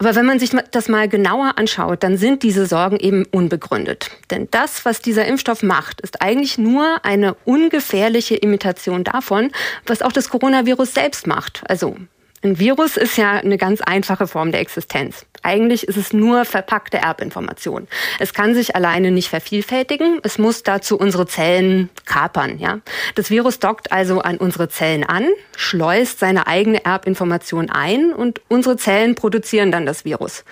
Aber 0.00 0.14
wenn 0.14 0.24
man 0.24 0.38
sich 0.38 0.50
das 0.70 0.88
mal 0.88 1.08
genauer 1.10 1.58
anschaut, 1.58 2.02
dann 2.02 2.16
sind 2.16 2.42
diese 2.42 2.64
Sorgen 2.64 2.96
eben 2.98 3.26
unbegründet. 3.30 4.10
Denn 4.30 4.48
das, 4.50 4.86
was 4.86 5.02
dieser 5.02 5.26
Impfstoff 5.26 5.62
macht, 5.62 6.00
ist 6.00 6.22
eigentlich 6.22 6.56
nur 6.56 7.04
eine 7.04 7.34
ungefährliche 7.44 8.34
Imitation 8.34 9.04
davon, 9.04 9.52
was 9.84 10.00
auch 10.00 10.12
das 10.12 10.30
Coronavirus 10.30 10.94
selbst 10.94 11.26
macht. 11.26 11.62
Also 11.68 11.96
ein 12.42 12.58
Virus 12.58 12.96
ist 12.96 13.18
ja 13.18 13.32
eine 13.32 13.58
ganz 13.58 13.82
einfache 13.82 14.26
Form 14.26 14.50
der 14.50 14.60
Existenz. 14.60 15.26
Eigentlich 15.42 15.86
ist 15.86 15.96
es 15.96 16.14
nur 16.14 16.46
verpackte 16.46 16.98
Erbinformation. 16.98 17.86
Es 18.18 18.32
kann 18.32 18.54
sich 18.54 18.74
alleine 18.74 19.10
nicht 19.10 19.28
vervielfältigen. 19.28 20.20
Es 20.22 20.38
muss 20.38 20.62
dazu 20.62 20.98
unsere 20.98 21.26
Zellen 21.26 21.90
kapern, 22.06 22.58
ja. 22.58 22.80
Das 23.14 23.28
Virus 23.28 23.58
dockt 23.58 23.92
also 23.92 24.20
an 24.20 24.38
unsere 24.38 24.70
Zellen 24.70 25.04
an, 25.04 25.26
schleust 25.54 26.18
seine 26.18 26.46
eigene 26.46 26.84
Erbinformation 26.84 27.68
ein 27.68 28.12
und 28.12 28.40
unsere 28.48 28.76
Zellen 28.76 29.14
produzieren 29.14 29.70
dann 29.70 29.84
das 29.84 30.06
Virus. 30.06 30.44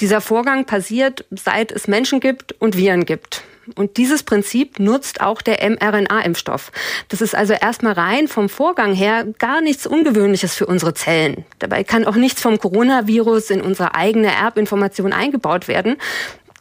Dieser 0.00 0.20
Vorgang 0.20 0.66
passiert, 0.66 1.24
seit 1.30 1.72
es 1.72 1.88
Menschen 1.88 2.20
gibt 2.20 2.52
und 2.60 2.76
Viren 2.76 3.06
gibt. 3.06 3.42
Und 3.74 3.96
dieses 3.96 4.22
Prinzip 4.22 4.78
nutzt 4.78 5.20
auch 5.20 5.42
der 5.42 5.68
mRNA-Impfstoff. 5.68 6.72
Das 7.08 7.20
ist 7.20 7.34
also 7.34 7.54
erstmal 7.54 7.94
rein 7.94 8.28
vom 8.28 8.48
Vorgang 8.48 8.94
her 8.94 9.26
gar 9.38 9.60
nichts 9.60 9.86
Ungewöhnliches 9.86 10.54
für 10.54 10.66
unsere 10.66 10.94
Zellen. 10.94 11.44
Dabei 11.58 11.84
kann 11.84 12.04
auch 12.04 12.16
nichts 12.16 12.40
vom 12.40 12.58
Coronavirus 12.58 13.50
in 13.50 13.60
unsere 13.60 13.94
eigene 13.94 14.32
Erbinformation 14.32 15.12
eingebaut 15.12 15.68
werden. 15.68 15.96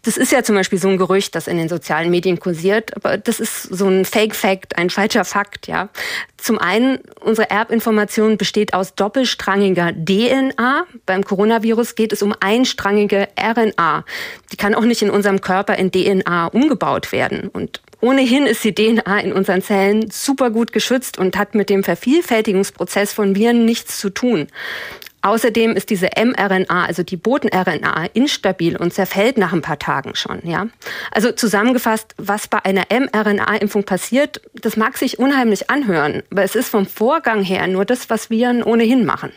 Das 0.04 0.18
ist 0.18 0.34
ja 0.34 0.44
zum 0.44 0.56
Beispiel 0.56 0.80
so 0.80 0.90
ein 0.90 0.98
Gerücht, 0.98 1.34
das 1.34 1.48
in 1.48 1.58
den 1.58 1.70
sozialen 1.70 2.12
Medien 2.12 2.38
kursiert, 2.40 2.96
aber 2.96 3.18
das 3.18 3.40
ist 3.40 3.64
so 3.64 3.88
ein 3.88 4.04
Fake-Fact, 4.04 4.78
ein 4.78 4.90
falscher 4.90 5.24
Fakt, 5.24 5.68
ja. 5.68 5.90
Zum 6.38 6.60
einen, 6.60 7.00
unsere 7.22 7.50
Erbinformation 7.50 8.38
besteht 8.38 8.74
aus 8.74 8.96
doppelstrangiger 8.96 9.94
DNA. 9.94 10.86
Beim 11.06 11.24
Coronavirus 11.24 11.96
geht 11.96 12.12
es 12.12 12.22
um 12.22 12.36
einstrangige 12.42 13.30
RNA. 13.40 14.04
Die 14.52 14.58
kann 14.58 14.76
auch 14.76 14.84
nicht 14.84 15.02
in 15.02 15.10
unserem 15.10 15.40
Körper 15.40 15.78
in 15.78 15.90
DNA 15.90 16.48
umgebaut 16.48 17.14
werden. 17.14 17.48
Und 17.48 17.82
Ohnehin 18.04 18.46
ist 18.46 18.62
die 18.66 18.76
DNA 18.76 19.22
in 19.22 19.32
unseren 19.32 19.62
Zellen 19.62 20.12
super 20.12 20.50
gut 20.50 20.74
geschützt 20.74 21.18
und 21.18 21.38
hat 21.38 21.56
mit 21.56 21.70
dem 21.70 21.86
Vervielfältigungsprozess 21.86 23.14
von 23.14 23.34
Viren 23.34 23.64
nichts 23.64 23.98
zu 23.98 24.10
tun. 24.10 24.48
Außerdem 25.24 25.72
ist 25.72 25.90
diese 25.90 26.10
mRNA, 26.18 26.86
also 26.86 27.02
die 27.02 27.16
Boten-RNA, 27.16 28.08
instabil 28.14 28.76
und 28.76 28.94
zerfällt 28.94 29.38
nach 29.38 29.54
ein 29.54 29.62
paar 29.62 29.80
Tagen 29.80 30.16
schon. 30.16 30.40
Ja? 30.44 30.68
Also 31.12 31.32
zusammengefasst, 31.32 32.14
was 32.18 32.50
bei 32.50 32.64
einer 32.64 32.84
mRNA-Impfung 32.92 33.84
passiert, 33.84 34.42
das 34.62 34.76
mag 34.76 34.98
sich 34.98 35.20
unheimlich 35.20 35.70
anhören, 35.70 36.24
aber 36.30 36.44
es 36.44 36.56
ist 36.56 36.68
vom 36.68 36.86
Vorgang 36.86 37.42
her 37.42 37.66
nur 37.68 37.86
das, 37.86 38.10
was 38.10 38.30
Viren 38.30 38.64
ohnehin 38.64 39.06
machen. 39.06 39.32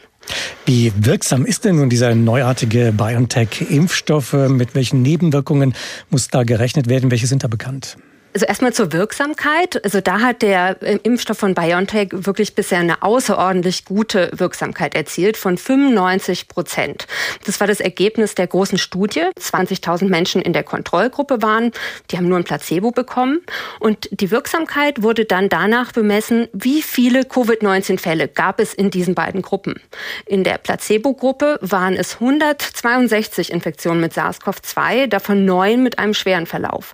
Wie 0.65 0.93
wirksam 0.97 1.47
ist 1.47 1.65
denn 1.65 1.77
nun 1.77 1.89
dieser 1.89 2.17
neuartige 2.17 2.93
BioNTech-Impfstoff? 2.93 4.33
Mit 4.33 4.75
welchen 4.75 5.03
Nebenwirkungen 5.03 5.75
muss 6.11 6.27
da 6.27 6.43
gerechnet 6.43 6.89
werden? 6.89 7.13
Welche 7.13 7.29
sind 7.29 7.45
da 7.45 7.49
bekannt? 7.49 7.97
Also 8.37 8.45
erstmal 8.45 8.75
zur 8.75 8.93
Wirksamkeit. 8.93 9.83
Also 9.83 10.03
da 10.03 10.21
hat 10.21 10.43
der 10.43 10.77
äh, 10.83 10.99
Impfstoff 11.05 11.39
von 11.39 11.55
BioNTech 11.55 12.11
wirklich 12.13 12.55
bisher 12.55 12.81
eine 12.81 13.03
außerordentlich 13.03 13.87
gute 13.87 14.31
Wirksamkeit 14.35 14.95
erzielt 14.95 15.39
von 15.39 15.57
95 15.57 16.47
Prozent. 16.47 17.07
Das 17.47 17.61
war 17.61 17.67
das 17.67 17.81
Ergebnis 17.81 18.35
der 18.35 18.47
großen 18.47 18.77
Studie. 18.77 19.23
20.000 19.41 20.11
Menschen 20.11 20.43
in 20.43 20.53
der 20.53 20.65
Kontrollgruppe 20.65 21.41
waren. 21.41 21.73
Die 22.11 22.19
haben 22.19 22.29
nur 22.29 22.37
ein 22.37 22.45
Placebo 22.45 22.91
bekommen. 22.91 23.41
Und 23.81 24.07
die 24.11 24.31
Wirksamkeit 24.31 25.03
wurde 25.03 25.25
dann 25.25 25.49
danach 25.49 25.93
bemessen, 25.93 26.49
wie 26.53 26.83
viele 26.83 27.23
Covid-19-Fälle 27.23 28.29
gab 28.29 28.61
es 28.61 28.75
in 28.75 28.91
diesen 28.91 29.15
beiden 29.15 29.41
Gruppen. 29.41 29.81
In 30.27 30.45
der 30.45 30.59
Placebo-Gruppe 30.59 31.59
waren 31.63 31.95
es 31.95 32.21
162 32.21 33.51
Infektionen 33.51 34.03
mit 34.03 34.13
SARS-CoV-2, 34.13 35.07
davon 35.07 35.47
neun 35.47 35.83
mit 35.83 35.99
einem 35.99 36.13
schweren 36.13 36.45
Verlauf 36.45 36.93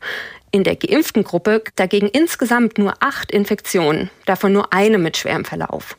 in 0.52 0.64
der 0.64 0.76
geimpften 0.76 1.24
Gruppe 1.24 1.64
dagegen 1.76 2.08
insgesamt 2.08 2.78
nur 2.78 2.94
acht 3.00 3.32
Infektionen, 3.32 4.10
davon 4.26 4.52
nur 4.52 4.72
eine 4.72 4.98
mit 4.98 5.16
schwerem 5.16 5.44
Verlauf. 5.44 5.96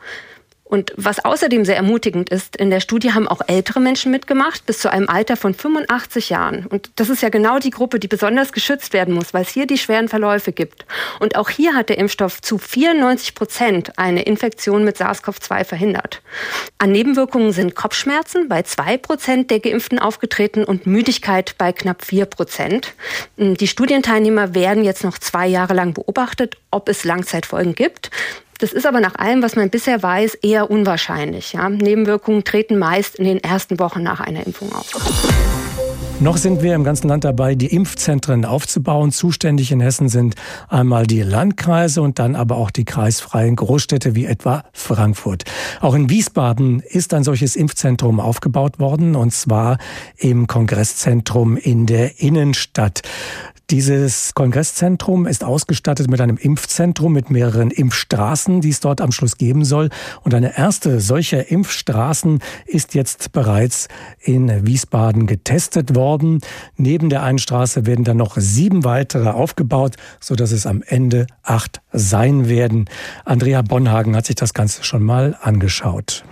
Und 0.63 0.93
was 0.95 1.23
außerdem 1.23 1.65
sehr 1.65 1.75
ermutigend 1.75 2.29
ist, 2.29 2.55
in 2.55 2.69
der 2.69 2.79
Studie 2.79 3.13
haben 3.13 3.27
auch 3.27 3.41
ältere 3.47 3.79
Menschen 3.79 4.11
mitgemacht, 4.11 4.65
bis 4.65 4.79
zu 4.79 4.91
einem 4.91 5.09
Alter 5.09 5.37
von 5.37 5.53
85 5.53 6.29
Jahren. 6.29 6.65
Und 6.65 6.89
das 6.95 7.09
ist 7.09 7.21
ja 7.21 7.29
genau 7.29 7.59
die 7.59 7.69
Gruppe, 7.69 7.99
die 7.99 8.07
besonders 8.07 8.53
geschützt 8.53 8.93
werden 8.93 9.13
muss, 9.13 9.33
weil 9.33 9.43
es 9.43 9.49
hier 9.49 9.67
die 9.67 9.77
schweren 9.77 10.07
Verläufe 10.07 10.51
gibt. 10.51 10.85
Und 11.19 11.35
auch 11.35 11.49
hier 11.49 11.75
hat 11.75 11.89
der 11.89 11.97
Impfstoff 11.97 12.41
zu 12.41 12.57
94 12.57 13.35
Prozent 13.35 13.99
eine 13.99 14.23
Infektion 14.23 14.83
mit 14.83 14.97
SARS-CoV-2 14.97 15.63
verhindert. 15.65 16.21
An 16.77 16.91
Nebenwirkungen 16.91 17.51
sind 17.51 17.75
Kopfschmerzen 17.75 18.47
bei 18.47 18.63
zwei 18.63 18.97
Prozent 18.97 19.51
der 19.51 19.59
Geimpften 19.59 19.99
aufgetreten 19.99 20.63
und 20.63 20.87
Müdigkeit 20.87 21.55
bei 21.57 21.71
knapp 21.71 22.03
vier 22.03 22.25
Prozent. 22.25 22.93
Die 23.37 23.67
Studienteilnehmer 23.67 24.55
werden 24.55 24.83
jetzt 24.83 25.03
noch 25.03 25.17
zwei 25.17 25.45
Jahre 25.45 25.73
lang 25.73 25.93
beobachtet, 25.93 26.57
ob 26.71 26.89
es 26.89 27.03
Langzeitfolgen 27.03 27.75
gibt. 27.75 28.09
Das 28.63 28.71
ist 28.71 28.85
aber 28.85 29.01
nach 29.01 29.15
allem, 29.15 29.41
was 29.43 29.57
man 29.57 29.69
bisher 29.69 30.01
weiß, 30.01 30.35
eher 30.35 30.71
unwahrscheinlich. 30.71 31.51
Ja? 31.51 31.67
Nebenwirkungen 31.67 32.45
treten 32.45 32.79
meist 32.79 33.17
in 33.17 33.25
den 33.25 33.39
ersten 33.39 33.77
Wochen 33.77 34.01
nach 34.01 34.21
einer 34.21 34.47
Impfung 34.47 34.71
auf. 34.71 34.89
Noch 36.21 36.37
sind 36.37 36.63
wir 36.63 36.73
im 36.73 36.85
ganzen 36.85 37.09
Land 37.09 37.25
dabei, 37.25 37.55
die 37.55 37.75
Impfzentren 37.75 38.45
aufzubauen. 38.45 39.11
Zuständig 39.11 39.73
in 39.73 39.81
Hessen 39.81 40.07
sind 40.07 40.35
einmal 40.69 41.05
die 41.05 41.23
Landkreise 41.23 42.01
und 42.01 42.19
dann 42.19 42.37
aber 42.37 42.55
auch 42.55 42.71
die 42.71 42.85
kreisfreien 42.85 43.57
Großstädte 43.57 44.15
wie 44.15 44.27
etwa 44.27 44.63
Frankfurt. 44.71 45.43
Auch 45.81 45.93
in 45.93 46.09
Wiesbaden 46.09 46.79
ist 46.79 47.13
ein 47.13 47.25
solches 47.25 47.57
Impfzentrum 47.57 48.21
aufgebaut 48.21 48.79
worden 48.79 49.17
und 49.17 49.33
zwar 49.33 49.77
im 50.15 50.47
Kongresszentrum 50.47 51.57
in 51.57 51.85
der 51.85 52.21
Innenstadt. 52.21 53.01
Dieses 53.69 54.33
Kongresszentrum 54.33 55.25
ist 55.25 55.43
ausgestattet 55.43 56.09
mit 56.09 56.19
einem 56.19 56.35
Impfzentrum 56.35 57.13
mit 57.13 57.29
mehreren 57.29 57.71
Impfstraßen, 57.71 58.59
die 58.59 58.69
es 58.69 58.81
dort 58.81 58.99
am 58.99 59.13
Schluss 59.13 59.37
geben 59.37 59.63
soll. 59.63 59.89
Und 60.21 60.33
eine 60.33 60.57
erste 60.57 60.99
solcher 60.99 61.49
Impfstraßen 61.49 62.39
ist 62.65 62.93
jetzt 62.93 63.31
bereits 63.31 63.87
in 64.19 64.67
Wiesbaden 64.67 65.27
getestet 65.27 65.95
worden. 65.95 66.41
Neben 66.75 67.09
der 67.09 67.23
einen 67.23 67.39
Straße 67.39 67.85
werden 67.85 68.03
dann 68.03 68.17
noch 68.17 68.35
sieben 68.37 68.83
weitere 68.83 69.29
aufgebaut, 69.29 69.95
sodass 70.19 70.51
es 70.51 70.65
am 70.65 70.83
Ende 70.85 71.25
acht 71.41 71.81
sein 71.93 72.49
werden. 72.49 72.89
Andrea 73.23 73.61
Bonhagen 73.61 74.15
hat 74.15 74.25
sich 74.25 74.35
das 74.35 74.53
Ganze 74.53 74.83
schon 74.83 75.03
mal 75.03 75.37
angeschaut. 75.41 76.25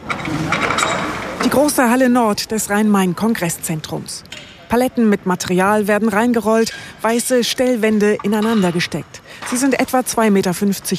Die 1.45 1.49
große 1.49 1.89
Halle 1.89 2.09
Nord 2.09 2.51
des 2.51 2.69
Rhein-Main-Kongresszentrums. 2.69 4.23
Paletten 4.71 5.09
mit 5.09 5.25
Material 5.25 5.89
werden 5.89 6.07
reingerollt, 6.07 6.71
weiße 7.01 7.43
Stellwände 7.43 8.15
ineinander 8.23 8.71
gesteckt. 8.71 9.21
Sie 9.47 9.57
sind 9.57 9.77
etwa 9.77 9.99
2,50 9.99 10.31
Meter 10.31 10.53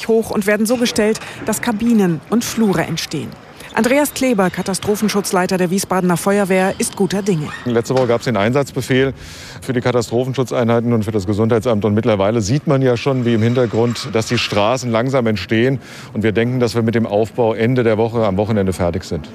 hoch 0.07 0.29
und 0.29 0.45
werden 0.45 0.67
so 0.67 0.77
gestellt, 0.77 1.19
dass 1.47 1.63
Kabinen 1.63 2.21
und 2.29 2.45
Flure 2.45 2.83
entstehen. 2.83 3.31
Andreas 3.73 4.13
Kleber, 4.13 4.51
Katastrophenschutzleiter 4.51 5.57
der 5.57 5.71
Wiesbadener 5.71 6.17
Feuerwehr, 6.17 6.75
ist 6.77 6.95
guter 6.95 7.23
Dinge. 7.23 7.47
Letzte 7.65 7.95
Woche 7.95 8.05
gab 8.05 8.19
es 8.19 8.25
den 8.25 8.37
Einsatzbefehl 8.37 9.15
für 9.63 9.73
die 9.73 9.81
Katastrophenschutzeinheiten 9.81 10.93
und 10.93 11.03
für 11.03 11.11
das 11.11 11.25
Gesundheitsamt. 11.25 11.83
Und 11.83 11.95
mittlerweile 11.95 12.41
sieht 12.41 12.67
man 12.67 12.83
ja 12.83 12.95
schon, 12.95 13.25
wie 13.25 13.33
im 13.33 13.41
Hintergrund, 13.41 14.09
dass 14.13 14.27
die 14.27 14.37
Straßen 14.37 14.91
langsam 14.91 15.25
entstehen. 15.25 15.79
Und 16.13 16.21
wir 16.21 16.31
denken, 16.31 16.59
dass 16.59 16.75
wir 16.75 16.83
mit 16.83 16.93
dem 16.93 17.07
Aufbau 17.07 17.55
Ende 17.55 17.81
der 17.81 17.97
Woche 17.97 18.23
am 18.23 18.37
Wochenende 18.37 18.71
fertig 18.71 19.03
sind. 19.03 19.27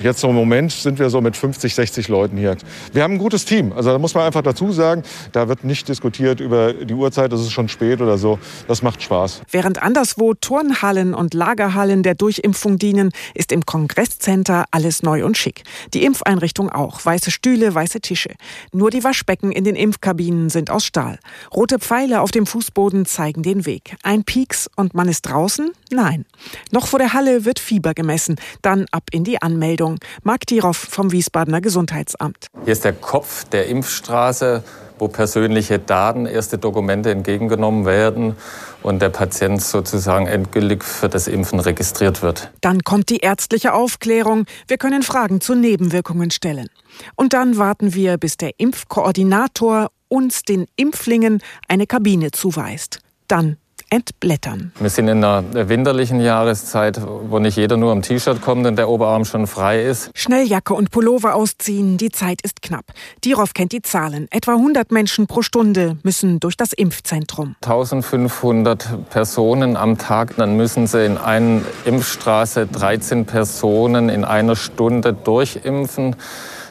Jetzt 0.00 0.22
im 0.22 0.34
Moment 0.34 0.70
sind 0.70 0.98
wir 1.00 1.10
so 1.10 1.20
mit 1.20 1.36
50, 1.36 1.74
60 1.74 2.08
Leuten 2.08 2.36
hier. 2.36 2.56
Wir 2.92 3.02
haben 3.02 3.14
ein 3.14 3.18
gutes 3.18 3.44
Team. 3.44 3.72
Also 3.72 3.90
da 3.90 3.98
muss 3.98 4.14
man 4.14 4.24
einfach 4.24 4.42
dazu 4.42 4.70
sagen, 4.70 5.02
da 5.32 5.48
wird 5.48 5.64
nicht 5.64 5.88
diskutiert 5.88 6.38
über 6.38 6.72
die 6.72 6.94
Uhrzeit, 6.94 7.32
es 7.32 7.40
ist 7.40 7.50
schon 7.50 7.68
spät 7.68 8.00
oder 8.00 8.16
so. 8.16 8.38
Das 8.68 8.82
macht 8.82 9.02
Spaß. 9.02 9.42
Während 9.50 9.82
anderswo 9.82 10.34
Turnhallen 10.34 11.14
und 11.14 11.34
Lagerhallen 11.34 12.04
der 12.04 12.14
Durchimpfung 12.14 12.78
dienen, 12.78 13.10
ist 13.34 13.50
im 13.50 13.66
Kongresscenter 13.66 14.66
alles 14.70 15.02
neu 15.02 15.24
und 15.24 15.36
schick. 15.36 15.64
Die 15.94 16.04
Impfeinrichtung 16.04 16.70
auch. 16.70 17.04
Weiße 17.04 17.32
Stühle, 17.32 17.74
weiße 17.74 18.00
Tische. 18.00 18.30
Nur 18.72 18.90
die 18.90 19.02
Waschbecken 19.02 19.50
in 19.50 19.64
den 19.64 19.74
Impfkabinen 19.74 20.48
sind 20.48 20.70
aus 20.70 20.84
Stahl. 20.84 21.18
Rote 21.52 21.80
Pfeile 21.80 22.20
auf 22.20 22.30
dem 22.30 22.46
Fußboden 22.46 23.04
zeigen 23.04 23.42
den 23.42 23.66
Weg. 23.66 23.96
Ein 24.04 24.22
Pieks 24.22 24.70
und 24.76 24.94
man 24.94 25.08
ist 25.08 25.22
draußen? 25.22 25.72
Nein. 25.90 26.24
Noch 26.70 26.86
vor 26.86 26.98
der 26.98 27.14
Halle 27.14 27.44
wird 27.44 27.58
Fieber 27.58 27.94
gemessen, 27.94 28.36
dann 28.62 28.86
ab 28.92 29.04
in 29.10 29.24
die 29.24 29.40
Anmeldung. 29.42 29.87
Marc 30.22 30.46
Diroff 30.46 30.76
vom 30.76 31.12
Wiesbadener 31.12 31.60
Gesundheitsamt. 31.60 32.46
Hier 32.64 32.72
ist 32.72 32.84
der 32.84 32.92
Kopf 32.92 33.44
der 33.44 33.66
Impfstraße 33.66 34.62
wo 35.00 35.08
persönliche 35.08 35.78
Daten, 35.78 36.26
erste 36.26 36.58
Dokumente 36.58 37.10
entgegengenommen 37.10 37.84
werden 37.84 38.36
und 38.82 39.00
der 39.00 39.08
Patient 39.08 39.62
sozusagen 39.62 40.26
endgültig 40.26 40.84
für 40.84 41.08
das 41.08 41.28
Impfen 41.28 41.60
registriert 41.60 42.22
wird. 42.22 42.50
Dann 42.60 42.82
kommt 42.82 43.10
die 43.10 43.18
ärztliche 43.18 43.74
Aufklärung. 43.74 44.46
Wir 44.66 44.78
können 44.78 45.02
Fragen 45.02 45.40
zu 45.40 45.54
Nebenwirkungen 45.54 46.30
stellen. 46.30 46.68
Und 47.16 47.32
dann 47.32 47.58
warten 47.58 47.94
wir, 47.94 48.16
bis 48.18 48.36
der 48.36 48.52
Impfkoordinator 48.58 49.88
uns 50.08 50.42
den 50.42 50.66
Impflingen 50.76 51.42
eine 51.68 51.86
Kabine 51.86 52.30
zuweist. 52.30 53.00
Dann 53.28 53.58
entblättern. 53.90 54.72
Wir 54.78 54.90
sind 54.90 55.08
in 55.08 55.24
einer 55.24 55.68
winterlichen 55.68 56.20
Jahreszeit, 56.20 57.00
wo 57.04 57.38
nicht 57.38 57.56
jeder 57.56 57.76
nur 57.76 57.92
im 57.92 58.02
T-Shirt 58.02 58.40
kommt 58.40 58.66
und 58.66 58.76
der 58.76 58.88
Oberarm 58.88 59.24
schon 59.24 59.46
frei 59.46 59.82
ist. 59.82 60.10
Schnell 60.14 60.46
Jacke 60.46 60.74
und 60.74 60.90
Pullover 60.90 61.34
ausziehen, 61.34 61.96
die 61.96 62.10
Zeit 62.10 62.42
ist 62.42 62.62
knapp. 62.62 62.84
Dirov 63.24 63.54
kennt 63.54 63.72
die 63.72 63.82
Zahlen. 63.82 64.28
Etwa 64.30 64.52
100 64.52 64.92
Menschen 64.92 65.26
pro 65.26 65.42
Stunde 65.42 65.98
müssen 66.02 66.40
durch 66.40 66.56
das 66.56 66.72
Impfzentrum. 66.72 67.56
1500 67.62 69.10
Personen 69.10 69.76
am 69.76 69.98
Tag, 69.98 70.36
dann 70.36 70.56
müssen 70.56 70.86
sie 70.86 71.04
in 71.04 71.18
einer 71.18 71.62
Impfstraße 71.84 72.66
13 72.66 73.24
Personen 73.26 74.08
in 74.08 74.24
einer 74.24 74.56
Stunde 74.56 75.12
durchimpfen. 75.12 76.16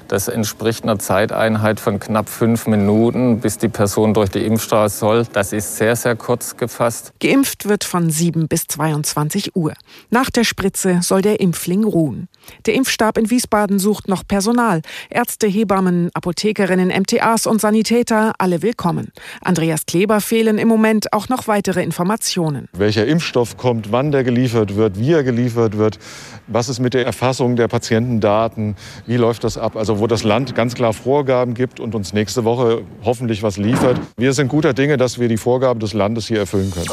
Das 0.07 0.29
entspricht 0.29 0.83
einer 0.83 0.99
Zeiteinheit 0.99 1.81
von 1.81 1.99
knapp 1.99 2.29
fünf 2.29 2.65
Minuten, 2.67 3.39
bis 3.41 3.57
die 3.57 3.67
Person 3.67 4.13
durch 4.13 4.29
die 4.29 4.45
Impfstraße 4.45 4.97
soll. 4.97 5.25
Das 5.33 5.51
ist 5.51 5.75
sehr, 5.75 5.97
sehr 5.97 6.15
kurz 6.15 6.55
gefasst. 6.55 7.11
Geimpft 7.19 7.67
wird 7.67 7.83
von 7.83 8.09
7 8.09 8.47
bis 8.47 8.67
22 8.67 9.55
Uhr. 9.55 9.73
Nach 10.09 10.29
der 10.29 10.45
Spritze 10.45 10.99
soll 11.01 11.21
der 11.21 11.41
Impfling 11.41 11.83
ruhen. 11.83 12.29
Der 12.65 12.75
Impfstab 12.75 13.17
in 13.17 13.29
Wiesbaden 13.29 13.79
sucht 13.79 14.07
noch 14.07 14.25
Personal. 14.25 14.81
Ärzte, 15.09 15.47
Hebammen, 15.47 16.09
Apothekerinnen, 16.13 16.87
MTAs 16.87 17.45
und 17.45 17.59
Sanitäter, 17.59 18.33
alle 18.37 18.61
willkommen. 18.61 19.11
Andreas 19.41 19.85
Kleber 19.85 20.21
fehlen 20.21 20.57
im 20.57 20.69
Moment 20.69 21.11
auch 21.11 21.27
noch 21.27 21.49
weitere 21.49 21.83
Informationen. 21.83 22.69
Welcher 22.71 23.05
Impfstoff 23.05 23.57
kommt, 23.57 23.91
wann 23.91 24.11
der 24.11 24.23
geliefert 24.23 24.75
wird, 24.75 24.97
wie 24.97 25.11
er 25.11 25.23
geliefert 25.23 25.77
wird, 25.77 25.99
was 26.47 26.69
ist 26.69 26.79
mit 26.79 26.93
der 26.93 27.05
Erfassung 27.05 27.57
der 27.57 27.67
Patientendaten, 27.67 28.77
wie 29.05 29.17
läuft 29.17 29.43
das 29.43 29.57
ab? 29.57 29.75
Also 29.75 29.96
wo 29.99 30.07
das 30.07 30.23
Land 30.23 30.55
ganz 30.55 30.75
klar 30.75 30.93
Vorgaben 30.93 31.53
gibt 31.53 31.79
und 31.79 31.95
uns 31.95 32.13
nächste 32.13 32.43
Woche 32.43 32.81
hoffentlich 33.03 33.43
was 33.43 33.57
liefert. 33.57 33.99
Wir 34.17 34.33
sind 34.33 34.47
guter 34.47 34.73
Dinge, 34.73 34.97
dass 34.97 35.19
wir 35.19 35.27
die 35.27 35.37
Vorgaben 35.37 35.79
des 35.79 35.93
Landes 35.93 36.27
hier 36.27 36.39
erfüllen 36.39 36.71
können. 36.71 36.87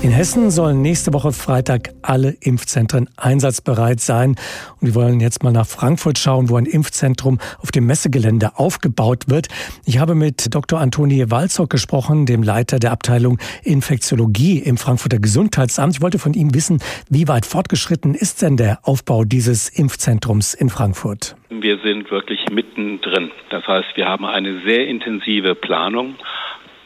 In 0.00 0.12
Hessen 0.12 0.52
sollen 0.52 0.80
nächste 0.80 1.12
Woche 1.12 1.32
Freitag 1.32 1.90
alle 2.02 2.36
Impfzentren 2.40 3.08
einsatzbereit 3.16 3.98
sein. 3.98 4.36
Und 4.80 4.86
wir 4.86 4.94
wollen 4.94 5.18
jetzt 5.18 5.42
mal 5.42 5.50
nach 5.50 5.66
Frankfurt 5.66 6.18
schauen, 6.18 6.48
wo 6.48 6.56
ein 6.56 6.66
Impfzentrum 6.66 7.40
auf 7.60 7.72
dem 7.72 7.86
Messegelände 7.86 8.52
aufgebaut 8.54 9.24
wird. 9.26 9.48
Ich 9.86 9.98
habe 9.98 10.14
mit 10.14 10.54
Dr. 10.54 10.78
Antonie 10.78 11.32
Walzock 11.32 11.70
gesprochen, 11.70 12.26
dem 12.26 12.44
Leiter 12.44 12.78
der 12.78 12.92
Abteilung 12.92 13.38
Infektiologie 13.64 14.60
im 14.60 14.76
Frankfurter 14.76 15.18
Gesundheitsamt. 15.18 15.96
Ich 15.96 16.00
wollte 16.00 16.20
von 16.20 16.32
ihm 16.32 16.54
wissen, 16.54 16.80
wie 17.10 17.26
weit 17.26 17.44
fortgeschritten 17.44 18.14
ist 18.14 18.40
denn 18.40 18.56
der 18.56 18.78
Aufbau 18.84 19.24
dieses 19.24 19.68
Impfzentrums 19.68 20.54
in 20.54 20.68
Frankfurt? 20.68 21.34
Wir 21.50 21.76
sind 21.82 22.08
wirklich 22.12 22.38
mittendrin. 22.52 23.32
Das 23.50 23.66
heißt, 23.66 23.96
wir 23.96 24.06
haben 24.06 24.26
eine 24.26 24.60
sehr 24.64 24.86
intensive 24.86 25.56
Planung 25.56 26.14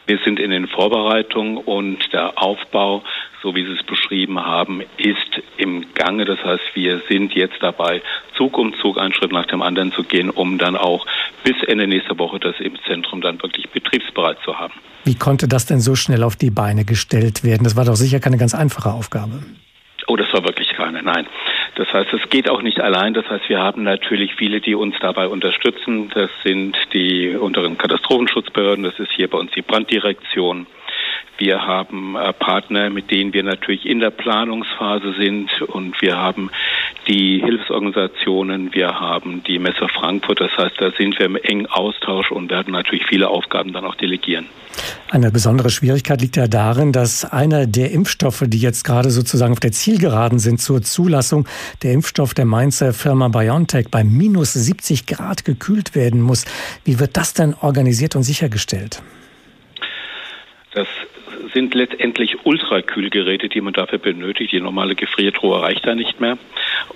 wir 0.05 0.19
sind 0.25 0.39
in 0.39 0.51
den 0.51 0.67
Vorbereitungen 0.67 1.57
und 1.57 2.11
der 2.11 2.41
Aufbau, 2.41 3.03
so 3.41 3.55
wie 3.55 3.63
Sie 3.63 3.71
es 3.71 3.83
beschrieben 3.83 4.39
haben, 4.45 4.81
ist 4.97 5.41
im 5.57 5.93
Gange. 5.93 6.25
Das 6.25 6.43
heißt, 6.43 6.63
wir 6.73 7.01
sind 7.09 7.33
jetzt 7.33 7.61
dabei, 7.61 8.01
Zug 8.35 8.57
um 8.57 8.73
Zug 8.81 8.99
einen 8.99 9.13
Schritt 9.13 9.31
nach 9.31 9.45
dem 9.45 9.61
anderen 9.61 9.91
zu 9.91 10.03
gehen, 10.03 10.29
um 10.29 10.57
dann 10.57 10.75
auch 10.75 11.05
bis 11.43 11.61
Ende 11.63 11.87
nächster 11.87 12.17
Woche 12.17 12.39
das 12.39 12.59
Impfzentrum 12.59 13.21
dann 13.21 13.41
wirklich 13.41 13.69
betriebsbereit 13.69 14.37
zu 14.43 14.57
haben. 14.57 14.73
Wie 15.05 15.15
konnte 15.15 15.47
das 15.47 15.65
denn 15.65 15.79
so 15.79 15.95
schnell 15.95 16.23
auf 16.23 16.35
die 16.35 16.51
Beine 16.51 16.85
gestellt 16.85 17.43
werden? 17.43 17.63
Das 17.63 17.75
war 17.75 17.85
doch 17.85 17.95
sicher 17.95 18.19
keine 18.19 18.37
ganz 18.37 18.55
einfache 18.55 18.91
Aufgabe. 18.91 19.43
Oh, 20.07 20.15
das 20.15 20.31
war 20.33 20.43
wirklich 20.43 20.69
keine, 20.69 21.01
nein. 21.01 21.27
Das 21.75 21.91
heißt, 21.91 22.13
es 22.13 22.29
geht 22.29 22.49
auch 22.49 22.61
nicht 22.61 22.79
allein. 22.79 23.13
Das 23.13 23.27
heißt, 23.29 23.49
wir 23.49 23.59
haben 23.59 23.83
natürlich 23.83 24.35
viele, 24.35 24.61
die 24.61 24.75
uns 24.75 24.95
dabei 24.99 25.27
unterstützen. 25.27 26.09
Das 26.13 26.29
sind 26.43 26.77
die 26.93 27.35
unteren 27.35 27.77
Katastrophenschutzbehörden, 27.77 28.83
das 28.83 28.99
ist 28.99 29.11
hier 29.11 29.27
bei 29.27 29.37
uns 29.37 29.51
die 29.51 29.61
Branddirektion. 29.61 30.67
Wir 31.37 31.65
haben 31.65 32.15
äh, 32.15 32.31
Partner, 32.33 32.89
mit 32.89 33.09
denen 33.09 33.33
wir 33.33 33.43
natürlich 33.43 33.85
in 33.85 33.99
der 33.99 34.11
Planungsphase 34.11 35.13
sind 35.13 35.61
und 35.63 35.99
wir 36.01 36.17
haben 36.17 36.51
die 37.07 37.41
Hilfsorganisationen, 37.43 38.73
wir 38.73 38.99
haben 38.99 39.43
die 39.43 39.59
Messe 39.59 39.87
Frankfurt. 39.89 40.39
Das 40.39 40.51
heißt, 40.57 40.75
da 40.79 40.91
sind 40.91 41.17
wir 41.17 41.25
im 41.25 41.35
engen 41.35 41.65
Austausch 41.67 42.31
und 42.31 42.51
werden 42.51 42.73
natürlich 42.73 43.05
viele 43.07 43.29
Aufgaben 43.29 43.73
dann 43.73 43.83
auch 43.85 43.95
delegieren. 43.95 44.45
Eine 45.11 45.31
besondere 45.31 45.69
Schwierigkeit 45.69 46.21
liegt 46.21 46.37
ja 46.37 46.47
darin, 46.47 46.91
dass 46.91 47.25
einer 47.25 47.67
der 47.67 47.91
Impfstoffe, 47.91 48.43
die 48.47 48.59
jetzt 48.59 48.83
gerade 48.83 49.11
sozusagen 49.11 49.53
auf 49.53 49.59
der 49.59 49.71
Zielgeraden 49.71 50.39
sind 50.39 50.61
zur 50.61 50.81
Zulassung, 50.81 51.47
der 51.83 51.93
Impfstoff 51.93 52.33
der 52.33 52.45
Mainzer 52.45 52.93
Firma 52.93 53.27
BioNTech 53.27 53.87
bei 53.91 54.03
minus 54.03 54.53
70 54.53 55.05
Grad 55.05 55.45
gekühlt 55.45 55.95
werden 55.95 56.21
muss. 56.21 56.45
Wie 56.85 56.99
wird 56.99 57.17
das 57.17 57.33
denn 57.33 57.53
organisiert 57.53 58.15
und 58.15 58.23
sichergestellt? 58.23 59.01
Das 60.73 60.87
sind 61.53 61.73
letztendlich 61.73 62.45
Ultrakühlgeräte, 62.45 63.49
die 63.49 63.61
man 63.61 63.73
dafür 63.73 63.99
benötigt. 63.99 64.51
Die 64.51 64.59
normale 64.59 64.95
Gefriertruhe 64.95 65.61
reicht 65.61 65.85
da 65.85 65.95
nicht 65.95 66.19
mehr. 66.19 66.37